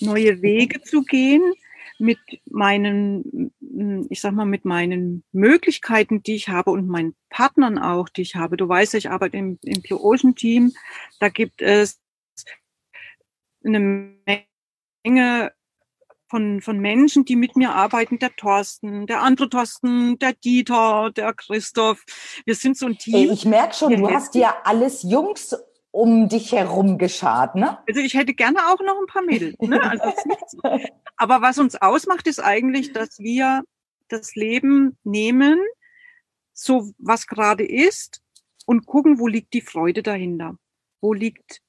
neue 0.00 0.42
Wege 0.42 0.82
zu 0.82 1.04
gehen, 1.04 1.42
mit 1.98 2.18
meinen, 2.50 3.50
ich 4.10 4.20
sag 4.20 4.32
mal, 4.32 4.44
mit 4.44 4.64
meinen 4.64 5.24
Möglichkeiten, 5.32 6.22
die 6.22 6.34
ich 6.34 6.48
habe 6.48 6.70
und 6.70 6.88
meinen 6.88 7.14
Partnern 7.30 7.78
auch, 7.78 8.08
die 8.08 8.22
ich 8.22 8.36
habe. 8.36 8.56
Du 8.56 8.68
weißt, 8.68 8.94
ich 8.94 9.10
arbeite 9.10 9.36
im, 9.36 9.58
im 9.62 9.82
Blue 9.82 10.00
Ocean 10.00 10.34
Team. 10.34 10.72
Da 11.18 11.28
gibt 11.28 11.62
es 11.62 12.00
eine 13.64 14.14
Menge 15.04 15.52
von, 16.28 16.60
von 16.60 16.78
Menschen, 16.78 17.24
die 17.24 17.36
mit 17.36 17.56
mir 17.56 17.74
arbeiten, 17.74 18.18
der 18.18 18.34
Thorsten, 18.36 19.06
der 19.06 19.22
andere 19.22 19.50
Thorsten, 19.50 20.18
der 20.18 20.32
Dieter, 20.32 21.10
der 21.10 21.34
Christoph. 21.34 22.04
Wir 22.44 22.54
sind 22.54 22.78
so 22.78 22.86
ein 22.86 22.96
Team. 22.96 23.30
Ich 23.32 23.44
merke 23.44 23.74
schon, 23.74 23.96
du 23.96 24.08
hast 24.08 24.34
ja 24.36 24.56
alles 24.64 25.02
Jungs 25.02 25.56
um 25.90 26.28
dich 26.28 26.52
herum 26.52 26.98
geschart, 26.98 27.54
ne? 27.56 27.78
Also 27.88 28.00
ich 28.00 28.14
hätte 28.14 28.34
gerne 28.34 28.58
auch 28.68 28.80
noch 28.80 28.98
ein 29.00 29.06
paar 29.06 29.22
Mädels. 29.22 29.58
Ne? 29.60 29.82
Also 29.82 30.12
Aber 31.16 31.42
was 31.42 31.58
uns 31.58 31.76
ausmacht, 31.76 32.26
ist 32.26 32.40
eigentlich, 32.40 32.92
dass 32.92 33.18
wir 33.18 33.62
das 34.08 34.34
Leben 34.34 34.96
nehmen, 35.04 35.58
so 36.52 36.92
was 36.98 37.26
gerade 37.26 37.64
ist, 37.66 38.22
und 38.66 38.86
gucken, 38.86 39.18
wo 39.18 39.26
liegt 39.26 39.52
die 39.52 39.62
Freude 39.62 40.02
dahinter? 40.02 40.56
Wo 41.00 41.12
liegt 41.12 41.60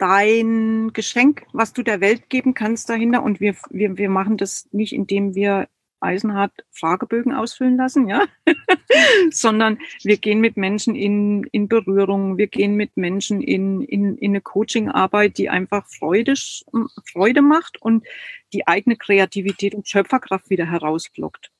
dein 0.00 0.92
Geschenk, 0.94 1.46
was 1.52 1.72
du 1.72 1.82
der 1.82 2.00
Welt 2.00 2.30
geben 2.30 2.54
kannst 2.54 2.88
dahinter. 2.88 3.22
Und 3.22 3.38
wir, 3.38 3.54
wir, 3.68 3.98
wir 3.98 4.08
machen 4.08 4.38
das 4.38 4.66
nicht, 4.72 4.92
indem 4.92 5.34
wir 5.34 5.68
Eisenhart 6.00 6.52
Fragebögen 6.70 7.32
ausfüllen 7.32 7.76
lassen, 7.76 8.08
ja, 8.08 8.26
sondern 9.30 9.78
wir 10.02 10.16
gehen 10.16 10.40
mit 10.40 10.56
Menschen 10.56 10.94
in, 10.94 11.44
in 11.52 11.68
Berührung, 11.68 12.38
wir 12.38 12.46
gehen 12.46 12.74
mit 12.74 12.96
Menschen 12.96 13.40
in, 13.40 13.82
in, 13.82 14.16
in 14.16 14.32
eine 14.32 14.40
Coachingarbeit, 14.40 15.38
die 15.38 15.48
einfach 15.48 15.86
Freude, 15.86 16.34
Freude 17.04 17.42
macht 17.42 17.80
und 17.80 18.06
die 18.52 18.66
eigene 18.66 18.96
Kreativität 18.96 19.74
und 19.74 19.88
Schöpferkraft 19.88 20.50
wieder 20.50 20.66
herausblockt. 20.66 21.50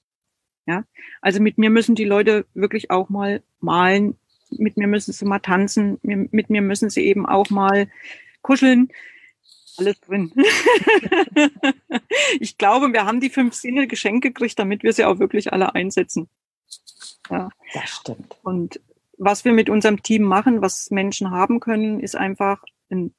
Ja, 0.66 0.84
also 1.20 1.40
mit 1.40 1.58
mir 1.58 1.70
müssen 1.70 1.94
die 1.94 2.04
Leute 2.04 2.46
wirklich 2.54 2.90
auch 2.90 3.08
mal 3.08 3.42
malen, 3.60 4.16
mit 4.50 4.76
mir 4.76 4.86
müssen 4.86 5.12
sie 5.12 5.24
mal 5.24 5.38
tanzen, 5.38 5.98
mit 6.02 6.50
mir 6.50 6.62
müssen 6.62 6.90
sie 6.90 7.04
eben 7.04 7.26
auch 7.26 7.50
mal 7.50 7.88
kuscheln, 8.42 8.88
alles 9.80 10.00
drin. 10.00 10.32
ich 12.40 12.58
glaube, 12.58 12.92
wir 12.92 13.06
haben 13.06 13.20
die 13.20 13.30
fünf 13.30 13.54
Sinne 13.54 13.86
geschenkt 13.86 14.22
gekriegt, 14.22 14.58
damit 14.58 14.82
wir 14.82 14.92
sie 14.92 15.04
auch 15.04 15.18
wirklich 15.18 15.52
alle 15.52 15.74
einsetzen. 15.74 16.28
Ja. 17.30 17.48
Das 17.72 17.90
stimmt. 17.90 18.36
Und 18.42 18.80
was 19.18 19.44
wir 19.44 19.52
mit 19.52 19.68
unserem 19.68 20.02
Team 20.02 20.22
machen, 20.22 20.62
was 20.62 20.90
Menschen 20.90 21.30
haben 21.30 21.60
können, 21.60 22.00
ist 22.00 22.16
einfach 22.16 22.62
in, 22.88 23.14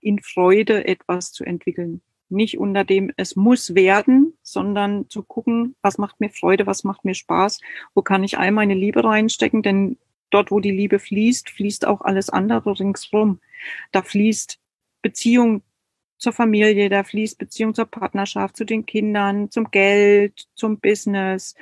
in 0.00 0.20
Freude 0.20 0.86
etwas 0.86 1.32
zu 1.32 1.44
entwickeln. 1.44 2.02
Nicht 2.30 2.58
unter 2.58 2.84
dem, 2.84 3.12
es 3.16 3.36
muss 3.36 3.74
werden, 3.74 4.34
sondern 4.42 5.08
zu 5.08 5.22
gucken, 5.22 5.76
was 5.80 5.98
macht 5.98 6.20
mir 6.20 6.30
Freude, 6.30 6.66
was 6.66 6.84
macht 6.84 7.04
mir 7.04 7.14
Spaß, 7.14 7.60
wo 7.94 8.02
kann 8.02 8.22
ich 8.22 8.38
all 8.38 8.52
meine 8.52 8.74
Liebe 8.74 9.02
reinstecken, 9.02 9.62
denn 9.62 9.96
dort, 10.30 10.50
wo 10.50 10.60
die 10.60 10.70
Liebe 10.70 10.98
fließt, 10.98 11.50
fließt 11.50 11.86
auch 11.86 12.02
alles 12.02 12.28
andere 12.30 12.78
ringsrum. 12.78 13.40
Da 13.92 14.02
fließt 14.02 14.58
Beziehung 15.02 15.62
zur 16.18 16.32
Familie, 16.32 16.88
da 16.88 17.04
fließt 17.04 17.38
Beziehung 17.38 17.74
zur 17.74 17.86
Partnerschaft, 17.86 18.56
zu 18.56 18.64
den 18.64 18.86
Kindern, 18.86 19.50
zum 19.50 19.70
Geld, 19.70 20.46
zum 20.54 20.78
Business, 20.78 21.54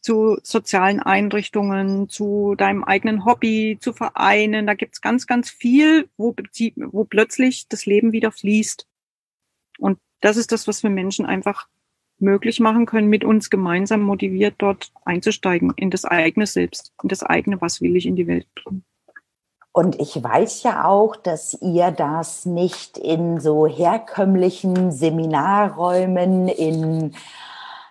zu 0.00 0.38
sozialen 0.42 1.00
Einrichtungen, 1.00 2.08
zu 2.08 2.54
deinem 2.56 2.84
eigenen 2.84 3.24
Hobby, 3.24 3.78
zu 3.80 3.92
Vereinen. 3.92 4.66
Da 4.66 4.74
gibt's 4.74 5.00
ganz, 5.00 5.26
ganz 5.26 5.50
viel, 5.50 6.08
wo, 6.16 6.34
wo 6.76 7.04
plötzlich 7.04 7.68
das 7.68 7.86
Leben 7.86 8.12
wieder 8.12 8.32
fließt. 8.32 8.86
Und 9.78 9.98
das 10.20 10.36
ist 10.36 10.52
das, 10.52 10.66
was 10.66 10.82
wir 10.82 10.90
Menschen 10.90 11.26
einfach 11.26 11.68
möglich 12.18 12.60
machen 12.60 12.86
können, 12.86 13.08
mit 13.08 13.24
uns 13.24 13.50
gemeinsam 13.50 14.02
motiviert 14.02 14.54
dort 14.58 14.92
einzusteigen 15.04 15.72
in 15.76 15.90
das 15.90 16.04
eigene 16.04 16.46
Selbst, 16.46 16.92
in 17.02 17.08
das 17.08 17.22
eigene, 17.22 17.60
was 17.60 17.80
will 17.80 17.96
ich 17.96 18.06
in 18.06 18.16
die 18.16 18.26
Welt 18.26 18.46
bringen. 18.54 18.84
Und 19.72 20.00
ich 20.00 20.20
weiß 20.20 20.64
ja 20.64 20.84
auch, 20.84 21.14
dass 21.14 21.56
ihr 21.60 21.92
das 21.92 22.44
nicht 22.44 22.98
in 22.98 23.38
so 23.40 23.66
herkömmlichen 23.66 24.90
Seminarräumen 24.90 26.48
in 26.48 27.14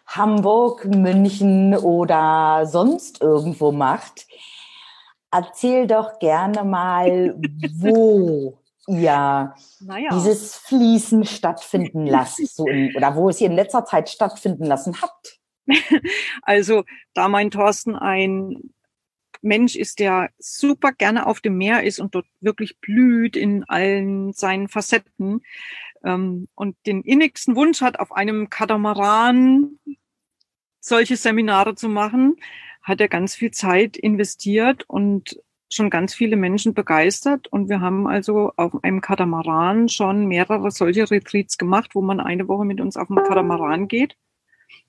Hamburg, 0.06 0.86
München 0.86 1.78
oder 1.78 2.66
sonst 2.66 3.22
irgendwo 3.22 3.72
macht. 3.72 4.28
Erzähl 5.32 5.88
doch 5.88 6.20
gerne 6.20 6.64
mal, 6.64 7.40
wo 7.78 8.58
ihr 8.88 9.54
naja. 9.80 10.10
dieses 10.12 10.56
Fließen 10.56 11.26
stattfinden 11.26 12.08
lasst 12.08 12.56
so 12.56 12.66
in, 12.68 12.94
oder 12.98 13.16
wo 13.16 13.30
es 13.30 13.40
ihr 13.40 13.48
in 13.48 13.56
letzter 13.56 13.86
Zeit 13.86 14.10
stattfinden 14.10 14.66
lassen 14.66 15.02
habt. 15.02 15.40
Also, 16.42 16.84
da 17.14 17.28
mein 17.28 17.52
Thorsten 17.52 17.96
ein 17.96 18.74
Mensch 19.42 19.76
ist, 19.76 20.00
der 20.00 20.30
super 20.38 20.92
gerne 20.92 21.26
auf 21.26 21.40
dem 21.40 21.58
Meer 21.58 21.84
ist 21.84 22.00
und 22.00 22.16
dort 22.16 22.28
wirklich 22.42 22.80
blüht 22.80 23.36
in 23.36 23.64
allen 23.66 24.34
seinen 24.34 24.68
Facetten 24.68 25.42
ähm, 26.04 26.48
und 26.56 26.76
den 26.86 27.02
innigsten 27.02 27.56
Wunsch 27.56 27.82
hat, 27.82 28.00
auf 28.00 28.12
einem 28.12 28.50
Katamaran 28.50 29.80
solche 30.80 31.18
Seminare 31.18 31.76
zu 31.76 31.90
machen, 31.90 32.36
hat 32.82 33.02
er 33.02 33.08
ganz 33.08 33.36
viel 33.36 33.52
Zeit 33.52 33.98
investiert 33.98 34.86
und 34.88 35.42
schon 35.72 35.90
ganz 35.90 36.16
viele 36.16 36.36
Menschen 36.36 36.74
begeistert. 36.74 37.48
Und 37.48 37.70
wir 37.70 37.82
haben 37.82 38.08
also 38.08 38.54
auf 38.56 38.84
einem 38.84 39.02
Katamaran 39.02 39.88
schon 39.90 40.26
mehrere 40.26 40.72
solche 40.72 41.12
Retreats 41.12 41.58
gemacht, 41.58 41.92
wo 41.94 42.02
man 42.02 42.20
eine 42.20 42.48
Woche 42.48 42.66
mit 42.66 42.82
uns 42.82 42.98
auf 42.98 43.08
dem 43.08 43.18
Katamaran 43.18 43.88
geht 43.88 44.16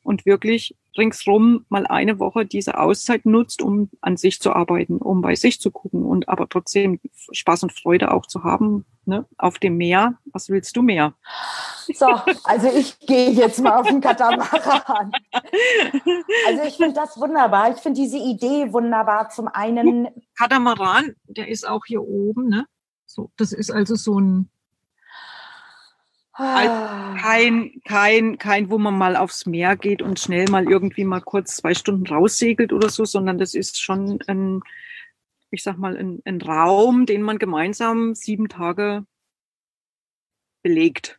und 0.02 0.26
wirklich 0.26 0.76
ringsrum 0.96 1.64
mal 1.68 1.86
eine 1.86 2.18
Woche 2.18 2.44
diese 2.44 2.78
Auszeit 2.78 3.26
nutzt, 3.26 3.62
um 3.62 3.90
an 4.00 4.16
sich 4.16 4.40
zu 4.40 4.52
arbeiten, 4.52 4.98
um 4.98 5.22
bei 5.22 5.34
sich 5.34 5.60
zu 5.60 5.70
gucken 5.70 6.04
und 6.04 6.28
aber 6.28 6.48
trotzdem 6.48 7.00
Spaß 7.32 7.62
und 7.64 7.72
Freude 7.72 8.12
auch 8.12 8.26
zu 8.26 8.42
haben 8.42 8.84
ne? 9.04 9.26
auf 9.38 9.58
dem 9.58 9.76
Meer. 9.76 10.18
Was 10.32 10.48
willst 10.48 10.76
du 10.76 10.82
mehr? 10.82 11.14
So, 11.94 12.06
also 12.44 12.68
ich 12.68 12.98
gehe 13.00 13.30
jetzt 13.30 13.60
mal 13.60 13.80
auf 13.80 13.88
den 13.88 14.00
Katamaran. 14.00 15.12
Also 16.46 16.62
ich 16.66 16.76
finde 16.76 16.94
das 16.94 17.18
wunderbar. 17.18 17.70
Ich 17.72 17.78
finde 17.78 18.00
diese 18.00 18.18
Idee 18.18 18.72
wunderbar. 18.72 19.30
Zum 19.30 19.48
einen. 19.48 20.08
Katamaran, 20.38 21.14
der 21.24 21.48
ist 21.48 21.66
auch 21.66 21.82
hier 21.86 22.02
oben, 22.02 22.48
ne? 22.48 22.66
So, 23.06 23.30
das 23.36 23.52
ist 23.52 23.70
also 23.70 23.96
so 23.96 24.20
ein 24.20 24.50
also 26.40 27.20
kein, 27.20 27.83
kein, 27.85 28.38
kein, 28.38 28.70
wo 28.70 28.79
man 28.79 28.96
mal 28.96 29.16
aufs 29.16 29.46
Meer 29.46 29.76
geht 29.76 30.03
und 30.03 30.18
schnell 30.18 30.48
mal 30.50 30.68
irgendwie 30.68 31.05
mal 31.05 31.20
kurz 31.20 31.57
zwei 31.57 31.74
Stunden 31.74 32.07
raussegelt 32.07 32.72
oder 32.72 32.88
so, 32.88 33.05
sondern 33.05 33.38
das 33.38 33.55
ist 33.55 33.81
schon 33.81 34.20
ein, 34.26 34.62
ich 35.50 35.62
sag 35.62 35.76
mal, 35.76 35.96
ein, 35.96 36.20
ein 36.24 36.40
Raum, 36.40 37.07
den 37.07 37.22
man 37.22 37.38
gemeinsam 37.38 38.14
sieben 38.14 38.48
Tage 38.48 39.05
belegt. 40.62 41.18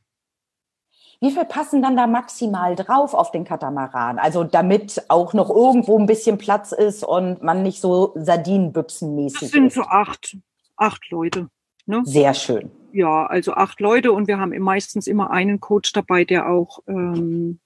Wie 1.19 1.29
viel 1.29 1.45
passen 1.45 1.83
dann 1.83 1.95
da 1.95 2.07
maximal 2.07 2.75
drauf 2.75 3.13
auf 3.13 3.29
den 3.29 3.43
Katamaran? 3.43 4.17
Also 4.17 4.43
damit 4.43 5.03
auch 5.07 5.33
noch 5.33 5.51
irgendwo 5.51 5.99
ein 5.99 6.07
bisschen 6.07 6.39
Platz 6.39 6.71
ist 6.71 7.03
und 7.03 7.43
man 7.43 7.61
nicht 7.61 7.79
so 7.79 8.13
Sardinenbüchsenmäßig 8.15 9.41
ist. 9.41 9.41
Das 9.43 9.51
sind 9.51 9.71
so 9.71 9.83
acht, 9.83 10.35
acht 10.77 11.11
Leute. 11.11 11.47
Ne? 11.85 12.01
Sehr 12.05 12.33
schön 12.33 12.71
ja, 12.93 13.25
also 13.25 13.53
acht 13.53 13.79
Leute 13.79 14.11
und 14.11 14.27
wir 14.27 14.39
haben 14.39 14.57
meistens 14.59 15.07
immer 15.07 15.31
einen 15.31 15.59
Coach 15.59 15.93
dabei, 15.93 16.25
der 16.25 16.49
auch 16.49 16.79
ähm, 16.87 17.59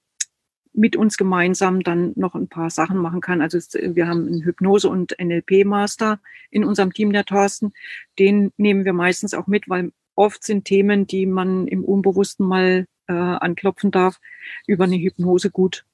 mit 0.72 0.94
uns 0.94 1.16
gemeinsam 1.16 1.80
dann 1.80 2.12
noch 2.16 2.34
ein 2.34 2.48
paar 2.48 2.70
Sachen 2.70 2.98
machen 2.98 3.20
kann. 3.20 3.40
Also 3.40 3.58
wir 3.58 4.06
haben 4.06 4.26
einen 4.26 4.42
Hypnose- 4.42 4.88
und 4.88 5.16
NLP-Master 5.18 6.20
in 6.50 6.64
unserem 6.64 6.92
Team, 6.92 7.12
der 7.12 7.24
Thorsten. 7.24 7.72
Den 8.18 8.52
nehmen 8.58 8.84
wir 8.84 8.92
meistens 8.92 9.32
auch 9.32 9.46
mit, 9.46 9.68
weil 9.68 9.92
oft 10.14 10.44
sind 10.44 10.66
Themen, 10.66 11.06
die 11.06 11.26
man 11.26 11.66
im 11.66 11.84
Unbewussten 11.84 12.46
mal 12.46 12.86
äh, 13.08 13.12
anklopfen 13.12 13.90
darf, 13.90 14.20
über 14.66 14.84
eine 14.84 14.96
Hypnose 14.96 15.50
gut 15.50 15.86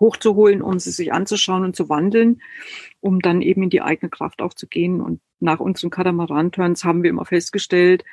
hochzuholen, 0.00 0.62
um 0.62 0.78
sie 0.78 0.90
sich 0.90 1.12
anzuschauen 1.12 1.64
und 1.64 1.76
zu 1.76 1.88
wandeln, 1.88 2.40
um 3.00 3.20
dann 3.20 3.42
eben 3.42 3.64
in 3.64 3.70
die 3.70 3.82
eigene 3.82 4.10
Kraft 4.10 4.40
auch 4.40 4.54
zu 4.54 4.66
gehen. 4.66 5.00
Und 5.00 5.20
nach 5.40 5.60
unseren 5.60 5.90
Katamaran-Turns 5.90 6.84
haben 6.84 7.02
wir 7.02 7.10
immer 7.10 7.24
festgestellt, 7.24 8.04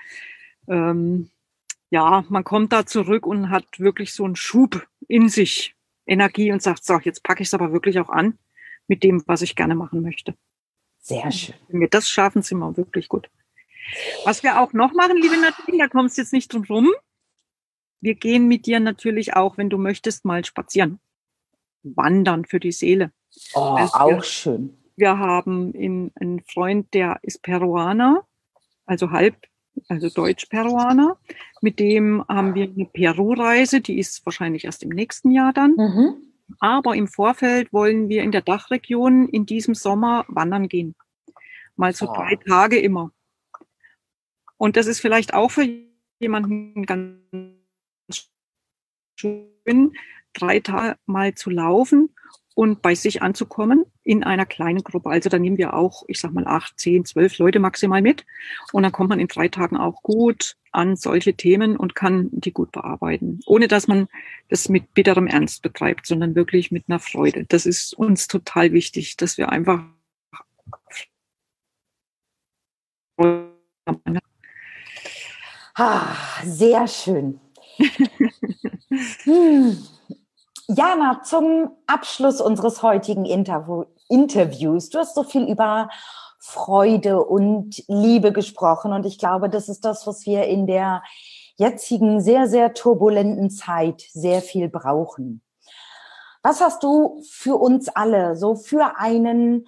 ähm, 0.68 1.30
ja, 1.92 2.26
man 2.30 2.44
kommt 2.44 2.74
da 2.74 2.86
zurück 2.86 3.26
und 3.26 3.50
hat 3.50 3.80
wirklich 3.80 4.14
so 4.14 4.26
einen 4.26 4.36
Schub 4.36 4.88
in 5.08 5.30
sich, 5.30 5.76
Energie 6.08 6.52
und 6.52 6.62
sagt, 6.62 6.84
so, 6.84 7.00
jetzt 7.00 7.24
packe 7.24 7.42
ich 7.42 7.50
es 7.50 7.54
aber 7.54 7.72
wirklich 7.72 8.00
auch 8.00 8.10
an 8.10 8.38
mit 8.88 9.04
dem, 9.04 9.24
was 9.28 9.42
ich 9.42 9.56
gerne 9.56 9.76
machen 9.76 10.02
möchte. 10.02 10.36
Sehr 11.00 11.32
schön. 11.32 11.56
Wenn 11.68 11.82
wir 11.82 11.88
das 11.88 12.10
schaffen, 12.10 12.42
sind 12.42 12.60
wir 12.60 12.78
wirklich 12.78 13.10
gut. 13.10 13.30
Was 14.24 14.44
wir 14.44 14.60
auch 14.60 14.74
noch 14.74 14.94
machen, 14.94 15.18
liebe 15.18 15.38
Nadine, 15.40 15.78
da 15.78 15.88
kommst 15.88 16.18
du 16.18 16.22
jetzt 16.22 16.34
nicht 16.34 16.52
drum 16.52 16.64
rum. 16.64 16.92
Wir 18.02 18.16
gehen 18.16 18.48
mit 18.48 18.66
dir 18.66 18.80
natürlich 18.80 19.36
auch, 19.36 19.58
wenn 19.58 19.70
du 19.70 19.78
möchtest, 19.78 20.26
mal 20.26 20.44
spazieren. 20.44 21.00
Wandern 21.96 22.46
für 22.46 22.60
die 22.60 22.72
Seele. 22.72 23.12
Oh, 23.54 23.76
also 23.78 23.94
auch 23.94 24.10
wir, 24.10 24.24
schön. 24.24 24.78
Wir 24.96 25.18
haben 25.18 25.74
in, 25.74 26.12
einen 26.16 26.42
Freund, 26.42 26.94
der 26.94 27.20
ist 27.22 27.42
Peruaner, 27.42 28.26
also 28.86 29.12
halb, 29.12 29.36
also 29.90 30.10
Deutsch-Peruaner. 30.10 31.18
Mit 31.62 31.80
dem 31.80 32.24
haben 32.28 32.56
wir 32.56 32.64
eine 32.70 32.86
Peru-Reise, 32.86 33.82
die 33.82 34.00
ist 34.00 34.26
wahrscheinlich 34.26 34.66
erst 34.66 34.84
im 34.84 34.90
nächsten 34.90 35.32
Jahr 35.32 35.54
dann. 35.54 35.76
Mhm. 35.76 36.16
Aber 36.60 36.96
im 36.96 37.08
Vorfeld 37.08 37.74
wollen 37.74 38.08
wir 38.08 38.24
in 38.24 38.32
der 38.32 38.42
Dachregion 38.42 39.28
in 39.30 39.46
diesem 39.46 39.74
Sommer 39.74 40.26
wandern 40.28 40.70
gehen. 40.70 40.96
Mal 41.76 41.94
so 41.94 42.10
oh. 42.10 42.14
drei 42.14 42.36
Tage 42.36 42.80
immer. 42.80 43.12
Und 44.58 44.78
das 44.78 44.88
ist 44.88 45.02
vielleicht 45.02 45.34
auch 45.34 45.52
für 45.52 45.68
jemanden 46.20 46.86
ganz 46.86 47.20
schön, 49.20 49.94
drei 50.36 50.60
Tage 50.60 50.98
mal 51.06 51.34
zu 51.34 51.50
laufen 51.50 52.10
und 52.56 52.82
bei 52.82 52.96
sich 52.96 53.22
anzukommen 53.22 53.86
in 54.04 54.24
einer 54.24 54.46
kleinen 54.46 54.82
Gruppe. 54.82 55.10
Also 55.10 55.30
da 55.30 55.38
nehmen 55.38 55.58
wir 55.58 55.74
auch, 55.74 56.04
ich 56.08 56.20
sag 56.22 56.32
mal, 56.32 56.48
acht, 56.48 56.80
zehn, 56.80 57.04
zwölf 57.04 57.38
Leute 57.38 57.60
maximal 57.60 58.02
mit. 58.02 58.26
Und 58.72 58.84
dann 58.84 58.94
kommt 58.94 59.10
man 59.10 59.20
in 59.20 59.28
drei 59.28 59.50
Tagen 59.50 59.76
auch 59.76 60.02
gut 60.02 60.56
an 60.72 60.96
solche 60.96 61.34
Themen 61.34 61.76
und 61.76 61.96
kann 61.96 62.30
die 62.32 62.54
gut 62.54 62.72
bearbeiten. 62.72 63.42
Ohne 63.46 63.68
dass 63.68 63.88
man 63.88 64.08
das 64.50 64.70
mit 64.70 64.94
bitterem 64.94 65.28
Ernst 65.28 65.62
betreibt, 65.64 66.08
sondern 66.08 66.36
wirklich 66.36 66.72
mit 66.72 66.86
einer 66.88 67.00
Freude. 67.00 67.46
Das 67.46 67.66
ist 67.66 67.94
uns 67.94 68.28
total 68.28 68.72
wichtig, 68.72 69.18
dass 69.18 69.38
wir 69.38 69.50
einfach 69.50 69.84
Ah, 75.78 76.16
sehr 76.46 76.88
schön. 76.88 77.40
hm. 79.24 79.95
Jana, 80.68 81.22
zum 81.24 81.70
Abschluss 81.86 82.42
unseres 82.42 82.82
heutigen 82.82 83.26
Interview 83.26 83.84
Interviews. 84.08 84.90
Du 84.90 84.98
hast 84.98 85.14
so 85.14 85.24
viel 85.24 85.48
über 85.48 85.90
Freude 86.40 87.24
und 87.24 87.84
Liebe 87.88 88.32
gesprochen 88.32 88.92
und 88.92 89.06
ich 89.06 89.20
glaube, 89.20 89.50
das 89.50 89.70
ist 89.70 89.86
das, 89.86 90.08
was 90.08 90.26
wir 90.26 90.46
in 90.46 90.66
der 90.66 91.04
jetzigen 91.58 92.20
sehr, 92.20 92.48
sehr 92.48 92.74
turbulenten 92.74 93.50
Zeit 93.52 94.04
sehr 94.12 94.42
viel 94.42 94.70
brauchen. 94.70 95.42
Was 96.42 96.62
hast 96.62 96.84
du 96.84 97.22
für 97.30 97.56
uns 97.56 97.90
alle 97.90 98.36
so 98.36 98.56
für 98.56 98.98
einen 98.98 99.66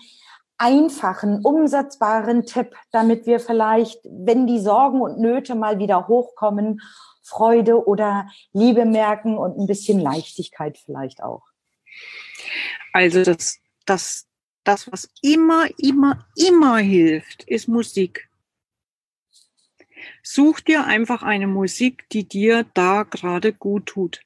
einfachen, 0.58 1.44
umsetzbaren 1.44 2.46
Tipp, 2.46 2.76
damit 2.92 3.28
wir 3.28 3.40
vielleicht, 3.40 4.00
wenn 4.04 4.48
die 4.48 4.60
Sorgen 4.60 5.02
und 5.02 5.20
Nöte 5.20 5.54
mal 5.54 5.78
wieder 5.78 6.08
hochkommen, 6.08 6.82
Freude 7.28 7.86
oder 7.86 8.30
Liebe 8.54 8.86
merken 8.86 9.38
und 9.38 9.58
ein 9.58 9.68
bisschen 9.68 10.00
Leichtigkeit 10.00 10.78
vielleicht 10.78 11.22
auch? 11.22 11.44
Also 12.94 13.24
das, 13.24 13.60
das, 13.86 14.28
das, 14.64 14.92
was 14.92 15.10
immer, 15.22 15.68
immer, 15.78 16.26
immer 16.36 16.78
hilft, 16.78 17.44
ist 17.44 17.68
Musik. 17.68 18.30
Such 20.24 20.62
dir 20.62 20.86
einfach 20.86 21.24
eine 21.24 21.48
Musik, 21.48 22.08
die 22.10 22.28
dir 22.28 22.66
da 22.74 23.04
gerade 23.04 23.54
gut 23.54 23.88
tut. 23.88 24.22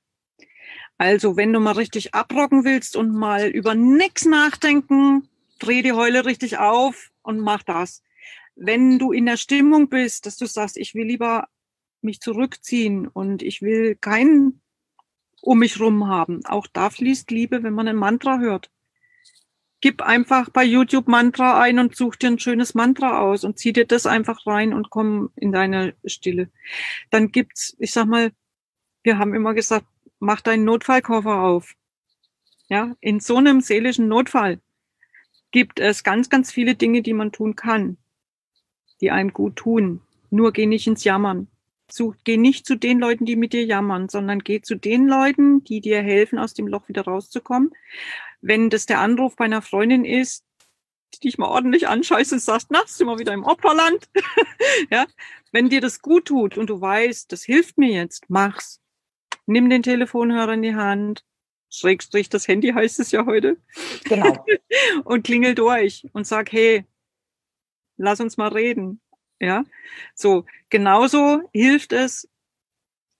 Also, 0.97 1.35
wenn 1.35 1.51
du 1.51 1.59
mal 1.59 1.73
richtig 1.73 2.13
abrocken 2.13 2.63
willst 2.63 2.95
und 2.95 3.11
mal 3.11 3.47
über 3.47 3.73
nichts 3.73 4.25
nachdenken, 4.25 5.27
dreh 5.57 5.81
die 5.81 5.93
Heule 5.93 6.25
richtig 6.25 6.59
auf 6.59 7.11
und 7.23 7.39
mach 7.39 7.63
das. 7.63 8.03
Wenn 8.55 8.99
du 8.99 9.11
in 9.11 9.25
der 9.25 9.37
Stimmung 9.37 9.89
bist, 9.89 10.25
dass 10.25 10.37
du 10.37 10.45
sagst, 10.45 10.77
ich 10.77 10.93
will 10.93 11.07
lieber 11.07 11.47
mich 12.03 12.21
zurückziehen 12.21 13.07
und 13.07 13.43
ich 13.43 13.61
will 13.61 13.95
keinen 13.95 14.61
um 15.41 15.59
mich 15.59 15.79
rum 15.79 16.07
haben. 16.07 16.45
Auch 16.45 16.67
da 16.67 16.89
fließt 16.89 17.31
Liebe, 17.31 17.63
wenn 17.63 17.73
man 17.73 17.87
ein 17.87 17.95
Mantra 17.95 18.39
hört. 18.39 18.69
Gib 19.81 20.03
einfach 20.03 20.49
bei 20.49 20.63
YouTube 20.63 21.07
Mantra 21.07 21.59
ein 21.59 21.79
und 21.79 21.95
such 21.95 22.15
dir 22.15 22.27
ein 22.27 22.39
schönes 22.39 22.75
Mantra 22.75 23.19
aus 23.19 23.43
und 23.43 23.57
zieh 23.57 23.73
dir 23.73 23.85
das 23.85 24.05
einfach 24.05 24.45
rein 24.45 24.73
und 24.73 24.91
komm 24.91 25.31
in 25.35 25.51
deine 25.51 25.95
Stille. 26.05 26.51
Dann 27.09 27.31
gibt's, 27.31 27.75
ich 27.79 27.91
sag 27.91 28.05
mal, 28.05 28.31
wir 29.01 29.17
haben 29.17 29.33
immer 29.33 29.55
gesagt, 29.55 29.87
mach 30.19 30.41
deinen 30.41 30.65
Notfallkoffer 30.65 31.41
auf. 31.41 31.73
Ja, 32.69 32.95
in 33.01 33.19
so 33.19 33.37
einem 33.37 33.59
seelischen 33.59 34.07
Notfall 34.07 34.61
gibt 35.49 35.79
es 35.79 36.03
ganz, 36.03 36.29
ganz 36.29 36.51
viele 36.51 36.75
Dinge, 36.75 37.01
die 37.01 37.13
man 37.13 37.31
tun 37.31 37.55
kann, 37.55 37.97
die 39.01 39.11
einem 39.11 39.33
gut 39.33 39.57
tun. 39.57 40.01
Nur 40.29 40.53
geh 40.53 40.67
nicht 40.67 40.87
ins 40.87 41.03
Jammern. 41.03 41.47
Such, 41.91 42.15
geh 42.23 42.37
nicht 42.37 42.65
zu 42.65 42.75
den 42.75 42.99
Leuten, 42.99 43.25
die 43.25 43.35
mit 43.35 43.53
dir 43.53 43.65
jammern, 43.65 44.09
sondern 44.09 44.39
geh 44.39 44.61
zu 44.61 44.75
den 44.75 45.07
Leuten, 45.07 45.63
die 45.63 45.81
dir 45.81 46.01
helfen, 46.01 46.39
aus 46.39 46.53
dem 46.53 46.67
Loch 46.67 46.87
wieder 46.87 47.03
rauszukommen. 47.03 47.71
Wenn 48.41 48.69
das 48.69 48.85
der 48.85 48.99
Anruf 48.99 49.35
bei 49.35 49.45
einer 49.45 49.61
Freundin 49.61 50.05
ist, 50.05 50.45
die 51.13 51.19
dich 51.19 51.37
mal 51.37 51.49
ordentlich 51.49 51.87
anscheißt 51.87 52.31
und 52.33 52.39
sagst, 52.39 52.67
na, 52.71 52.81
sind 52.85 53.07
wir 53.07 53.19
wieder 53.19 53.33
im 53.33 53.43
Opferland. 53.43 54.09
ja, 54.91 55.05
wenn 55.51 55.69
dir 55.69 55.81
das 55.81 56.01
gut 56.01 56.25
tut 56.25 56.57
und 56.57 56.69
du 56.69 56.79
weißt, 56.79 57.31
das 57.31 57.43
hilft 57.43 57.77
mir 57.77 57.89
jetzt, 57.89 58.25
mach's. 58.29 58.79
Nimm 59.45 59.69
den 59.69 59.83
Telefonhörer 59.83 60.53
in 60.53 60.61
die 60.61 60.75
Hand, 60.75 61.25
Schrägstrich 61.71 62.29
das 62.29 62.47
Handy 62.47 62.69
heißt 62.69 62.99
es 62.99 63.11
ja 63.11 63.25
heute. 63.25 63.57
Genau. 64.03 64.45
und 65.05 65.23
klingel 65.23 65.55
durch 65.55 66.05
und 66.13 66.27
sag, 66.27 66.51
hey, 66.51 66.85
lass 67.97 68.19
uns 68.19 68.37
mal 68.37 68.49
reden. 68.49 69.01
Ja, 69.41 69.65
so 70.13 70.45
genauso 70.69 71.41
hilft 71.51 71.93
es, 71.93 72.29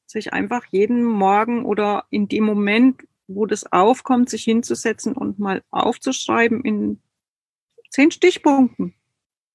sich 0.05 0.33
einfach 0.33 0.65
jeden 0.69 1.03
Morgen 1.03 1.65
oder 1.65 2.05
in 2.11 2.27
dem 2.27 2.43
Moment, 2.43 3.01
wo 3.27 3.47
das 3.47 3.71
aufkommt, 3.71 4.29
sich 4.29 4.43
hinzusetzen 4.43 5.13
und 5.13 5.39
mal 5.39 5.63
aufzuschreiben 5.71 6.63
in 6.63 7.01
zehn 7.89 8.11
Stichpunkten. 8.11 8.93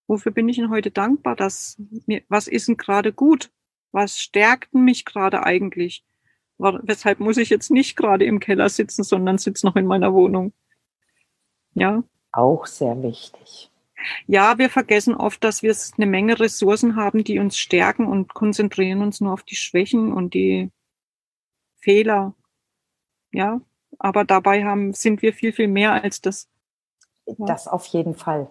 Wofür 0.09 0.33
bin 0.33 0.49
ich 0.49 0.57
denn 0.57 0.71
heute 0.71 0.91
dankbar? 0.91 1.37
Dass 1.37 1.81
mir, 2.07 2.23
was 2.29 2.49
ist 2.49 2.67
denn 2.67 2.77
gerade 2.77 3.13
gut? 3.13 3.53
Was 3.93 4.19
stärkt 4.19 4.75
mich 4.75 5.05
gerade 5.05 5.45
eigentlich? 5.45 6.05
weshalb 6.59 7.21
muss 7.21 7.37
ich 7.37 7.51
jetzt 7.51 7.71
nicht 7.71 7.97
gerade 7.97 8.25
im 8.25 8.41
Keller 8.41 8.71
sitzen, 8.71 9.05
sondern 9.05 9.37
sitze 9.37 9.67
noch 9.67 9.77
in 9.77 9.85
meiner 9.85 10.15
Wohnung. 10.15 10.55
Ja. 11.75 12.03
Auch 12.33 12.65
sehr 12.65 13.03
wichtig. 13.03 13.71
Ja, 14.27 14.59
wir 14.59 14.71
vergessen 14.71 15.15
oft, 15.15 15.43
dass 15.45 15.63
wir 15.63 15.75
eine 15.97 16.07
Menge 16.07 16.39
Ressourcen 16.39 16.97
haben, 16.97 17.25
die 17.25 17.39
uns 17.39 17.59
stärken 17.59 18.07
und 18.07 18.35
konzentrieren 18.35 19.03
uns 19.03 19.21
nur 19.21 19.33
auf 19.33 19.43
die 19.43 19.57
Schwächen 19.57 20.13
und 20.13 20.35
die 20.35 20.71
Fehler. 21.81 22.35
Ja, 23.33 23.61
aber 23.99 24.25
dabei 24.25 24.65
haben, 24.65 24.93
sind 24.93 25.23
wir 25.23 25.33
viel, 25.33 25.53
viel 25.53 25.69
mehr 25.69 25.93
als 25.93 26.21
das. 26.21 26.49
Das 27.39 27.67
auf 27.67 27.87
jeden 27.87 28.15
Fall. 28.15 28.49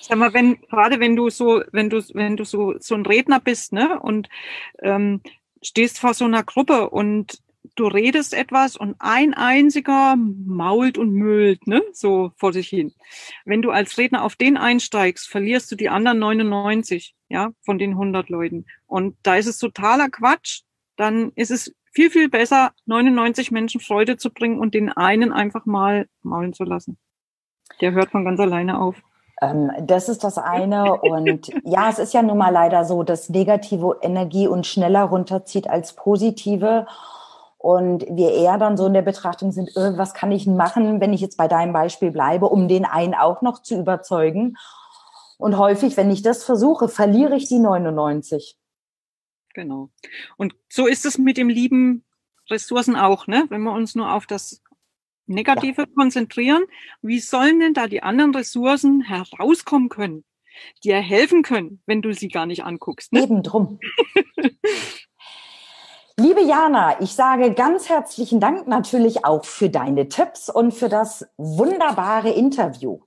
Sag 0.00 0.18
mal, 0.18 0.34
wenn, 0.34 0.60
gerade 0.62 1.00
wenn 1.00 1.16
du 1.16 1.30
so, 1.30 1.62
wenn 1.72 1.88
du, 1.88 2.02
wenn 2.14 2.36
du 2.36 2.44
so, 2.44 2.78
so 2.78 2.94
ein 2.94 3.06
Redner 3.06 3.40
bist, 3.40 3.72
ne, 3.72 3.98
und 4.00 4.28
ähm, 4.82 5.22
stehst 5.62 5.98
vor 5.98 6.14
so 6.14 6.24
einer 6.24 6.42
Gruppe 6.42 6.90
und 6.90 7.42
du 7.74 7.86
redest 7.86 8.34
etwas 8.34 8.76
und 8.76 8.96
ein 8.98 9.34
einziger 9.34 10.16
mault 10.16 10.98
und 10.98 11.12
müllt, 11.12 11.66
ne, 11.66 11.82
so 11.92 12.32
vor 12.36 12.52
sich 12.52 12.68
hin. 12.68 12.92
Wenn 13.44 13.62
du 13.62 13.70
als 13.70 13.98
Redner 13.98 14.24
auf 14.24 14.36
den 14.36 14.56
einsteigst, 14.56 15.28
verlierst 15.28 15.70
du 15.70 15.76
die 15.76 15.88
anderen 15.88 16.18
99, 16.18 17.14
ja, 17.28 17.50
von 17.64 17.78
den 17.78 17.92
100 17.92 18.28
Leuten. 18.28 18.66
Und 18.86 19.16
da 19.22 19.36
ist 19.36 19.46
es 19.46 19.58
totaler 19.58 20.08
Quatsch. 20.08 20.62
Dann 20.96 21.32
ist 21.34 21.50
es 21.50 21.74
viel, 21.92 22.10
viel 22.10 22.28
besser, 22.28 22.72
99 22.86 23.50
Menschen 23.50 23.80
Freude 23.80 24.16
zu 24.16 24.30
bringen 24.30 24.58
und 24.58 24.74
den 24.74 24.90
einen 24.90 25.32
einfach 25.32 25.66
mal 25.66 26.06
maulen 26.22 26.52
zu 26.52 26.64
lassen. 26.64 26.98
Der 27.80 27.92
hört 27.92 28.10
von 28.10 28.24
ganz 28.24 28.40
alleine 28.40 28.80
auf. 28.80 28.96
Ähm, 29.40 29.70
das 29.80 30.08
ist 30.08 30.24
das 30.24 30.38
eine. 30.38 31.00
Und 31.00 31.48
ja, 31.64 31.88
es 31.88 31.98
ist 31.98 32.14
ja 32.14 32.22
nun 32.22 32.38
mal 32.38 32.50
leider 32.50 32.84
so, 32.84 33.02
dass 33.02 33.28
negative 33.28 33.98
Energie 34.02 34.48
uns 34.48 34.66
schneller 34.66 35.04
runterzieht 35.04 35.68
als 35.70 35.94
positive 35.94 36.86
und 37.58 38.06
wir 38.08 38.32
eher 38.32 38.56
dann 38.56 38.76
so 38.76 38.86
in 38.86 38.94
der 38.94 39.02
Betrachtung 39.02 39.50
sind, 39.50 39.76
äh, 39.76 39.98
was 39.98 40.14
kann 40.14 40.30
ich 40.30 40.46
machen, 40.46 41.00
wenn 41.00 41.12
ich 41.12 41.20
jetzt 41.20 41.36
bei 41.36 41.48
deinem 41.48 41.72
Beispiel 41.72 42.12
bleibe, 42.12 42.46
um 42.46 42.68
den 42.68 42.84
einen 42.84 43.14
auch 43.14 43.42
noch 43.42 43.62
zu 43.62 43.78
überzeugen. 43.78 44.56
Und 45.38 45.58
häufig, 45.58 45.96
wenn 45.96 46.10
ich 46.10 46.22
das 46.22 46.44
versuche, 46.44 46.88
verliere 46.88 47.36
ich 47.36 47.48
die 47.48 47.58
99. 47.58 48.56
Genau. 49.54 49.90
Und 50.36 50.54
so 50.68 50.86
ist 50.86 51.04
es 51.04 51.18
mit 51.18 51.36
dem 51.36 51.48
lieben 51.48 52.04
Ressourcen 52.48 52.96
auch, 52.96 53.26
ne? 53.26 53.44
Wenn 53.48 53.62
wir 53.62 53.72
uns 53.72 53.94
nur 53.94 54.12
auf 54.12 54.26
das 54.26 54.62
Negative 55.26 55.82
ja. 55.82 55.86
konzentrieren, 55.94 56.62
wie 57.02 57.18
sollen 57.18 57.60
denn 57.60 57.74
da 57.74 57.88
die 57.88 58.02
anderen 58.02 58.34
Ressourcen 58.34 59.02
herauskommen 59.02 59.88
können, 59.88 60.24
die 60.84 60.88
dir 60.88 61.00
helfen 61.00 61.42
können, 61.42 61.82
wenn 61.86 62.02
du 62.02 62.14
sie 62.14 62.28
gar 62.28 62.46
nicht 62.46 62.64
anguckst? 62.64 63.12
Ne? 63.12 63.22
Eben 63.24 63.42
drum. 63.42 63.80
Liebe 66.20 66.42
Jana, 66.42 67.00
ich 67.00 67.14
sage 67.14 67.54
ganz 67.54 67.88
herzlichen 67.88 68.40
Dank 68.40 68.66
natürlich 68.66 69.24
auch 69.24 69.44
für 69.44 69.70
deine 69.70 70.08
Tipps 70.08 70.50
und 70.50 70.74
für 70.74 70.88
das 70.88 71.28
wunderbare 71.36 72.30
Interview. 72.30 72.98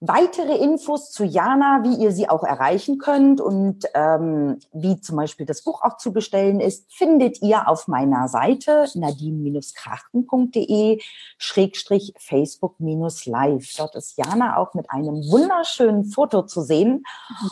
Weitere 0.00 0.56
Infos 0.56 1.12
zu 1.12 1.22
Jana, 1.22 1.84
wie 1.84 1.94
ihr 1.94 2.10
sie 2.10 2.28
auch 2.28 2.42
erreichen 2.42 2.98
könnt 2.98 3.40
und 3.40 3.84
ähm, 3.94 4.58
wie 4.72 5.00
zum 5.00 5.14
Beispiel 5.14 5.46
das 5.46 5.62
Buch 5.62 5.80
auch 5.82 5.96
zu 5.96 6.12
bestellen 6.12 6.58
ist, 6.58 6.92
findet 6.92 7.40
ihr 7.40 7.68
auf 7.68 7.86
meiner 7.86 8.26
Seite 8.26 8.86
nadine-krachten.de 8.94 11.00
schrägstrich 11.38 12.14
Facebook-live. 12.18 13.76
Dort 13.76 13.94
ist 13.94 14.18
Jana 14.18 14.56
auch 14.56 14.74
mit 14.74 14.90
einem 14.90 15.22
wunderschönen 15.30 16.04
Foto 16.04 16.42
zu 16.42 16.62
sehen. 16.62 17.04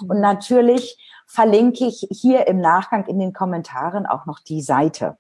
Mhm. 0.02 0.10
Und 0.10 0.20
natürlich 0.20 0.98
verlinke 1.26 1.86
ich 1.86 2.06
hier 2.10 2.46
im 2.46 2.60
Nachgang 2.60 3.06
in 3.06 3.18
den 3.18 3.32
Kommentaren 3.32 4.06
auch 4.06 4.26
noch 4.26 4.40
die 4.40 4.62
Seite. 4.62 5.18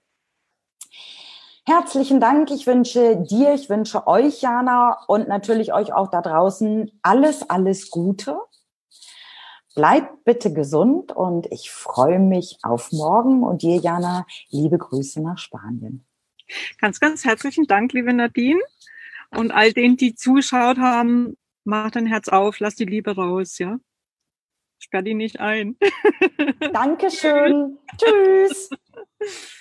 Herzlichen 1.66 2.20
Dank. 2.20 2.52
Ich 2.52 2.66
wünsche 2.68 3.16
dir, 3.16 3.52
ich 3.54 3.68
wünsche 3.68 4.06
euch, 4.06 4.40
Jana, 4.40 4.98
und 5.08 5.26
natürlich 5.26 5.74
euch 5.74 5.92
auch 5.92 6.08
da 6.10 6.22
draußen 6.22 6.92
alles, 7.02 7.50
alles 7.50 7.90
Gute. 7.90 8.38
Bleibt 9.74 10.24
bitte 10.24 10.52
gesund 10.52 11.10
und 11.10 11.46
ich 11.50 11.72
freue 11.72 12.20
mich 12.20 12.58
auf 12.62 12.92
morgen 12.92 13.42
und 13.42 13.62
dir, 13.62 13.76
Jana, 13.76 14.26
liebe 14.48 14.78
Grüße 14.78 15.20
nach 15.20 15.38
Spanien. 15.38 16.06
Ganz, 16.80 17.00
ganz 17.00 17.24
herzlichen 17.24 17.66
Dank, 17.66 17.92
liebe 17.92 18.12
Nadine. 18.12 18.60
Und 19.30 19.50
all 19.50 19.72
denen, 19.72 19.96
die 19.96 20.14
zugeschaut 20.14 20.78
haben, 20.78 21.36
mach 21.64 21.90
dein 21.90 22.06
Herz 22.06 22.28
auf, 22.28 22.60
lass 22.60 22.76
die 22.76 22.84
Liebe 22.84 23.16
raus, 23.16 23.58
ja? 23.58 23.78
Sperr 24.78 25.02
die 25.02 25.14
nicht 25.14 25.40
ein. 25.40 25.76
Dankeschön. 26.72 27.78
Tschüss. 27.98 28.70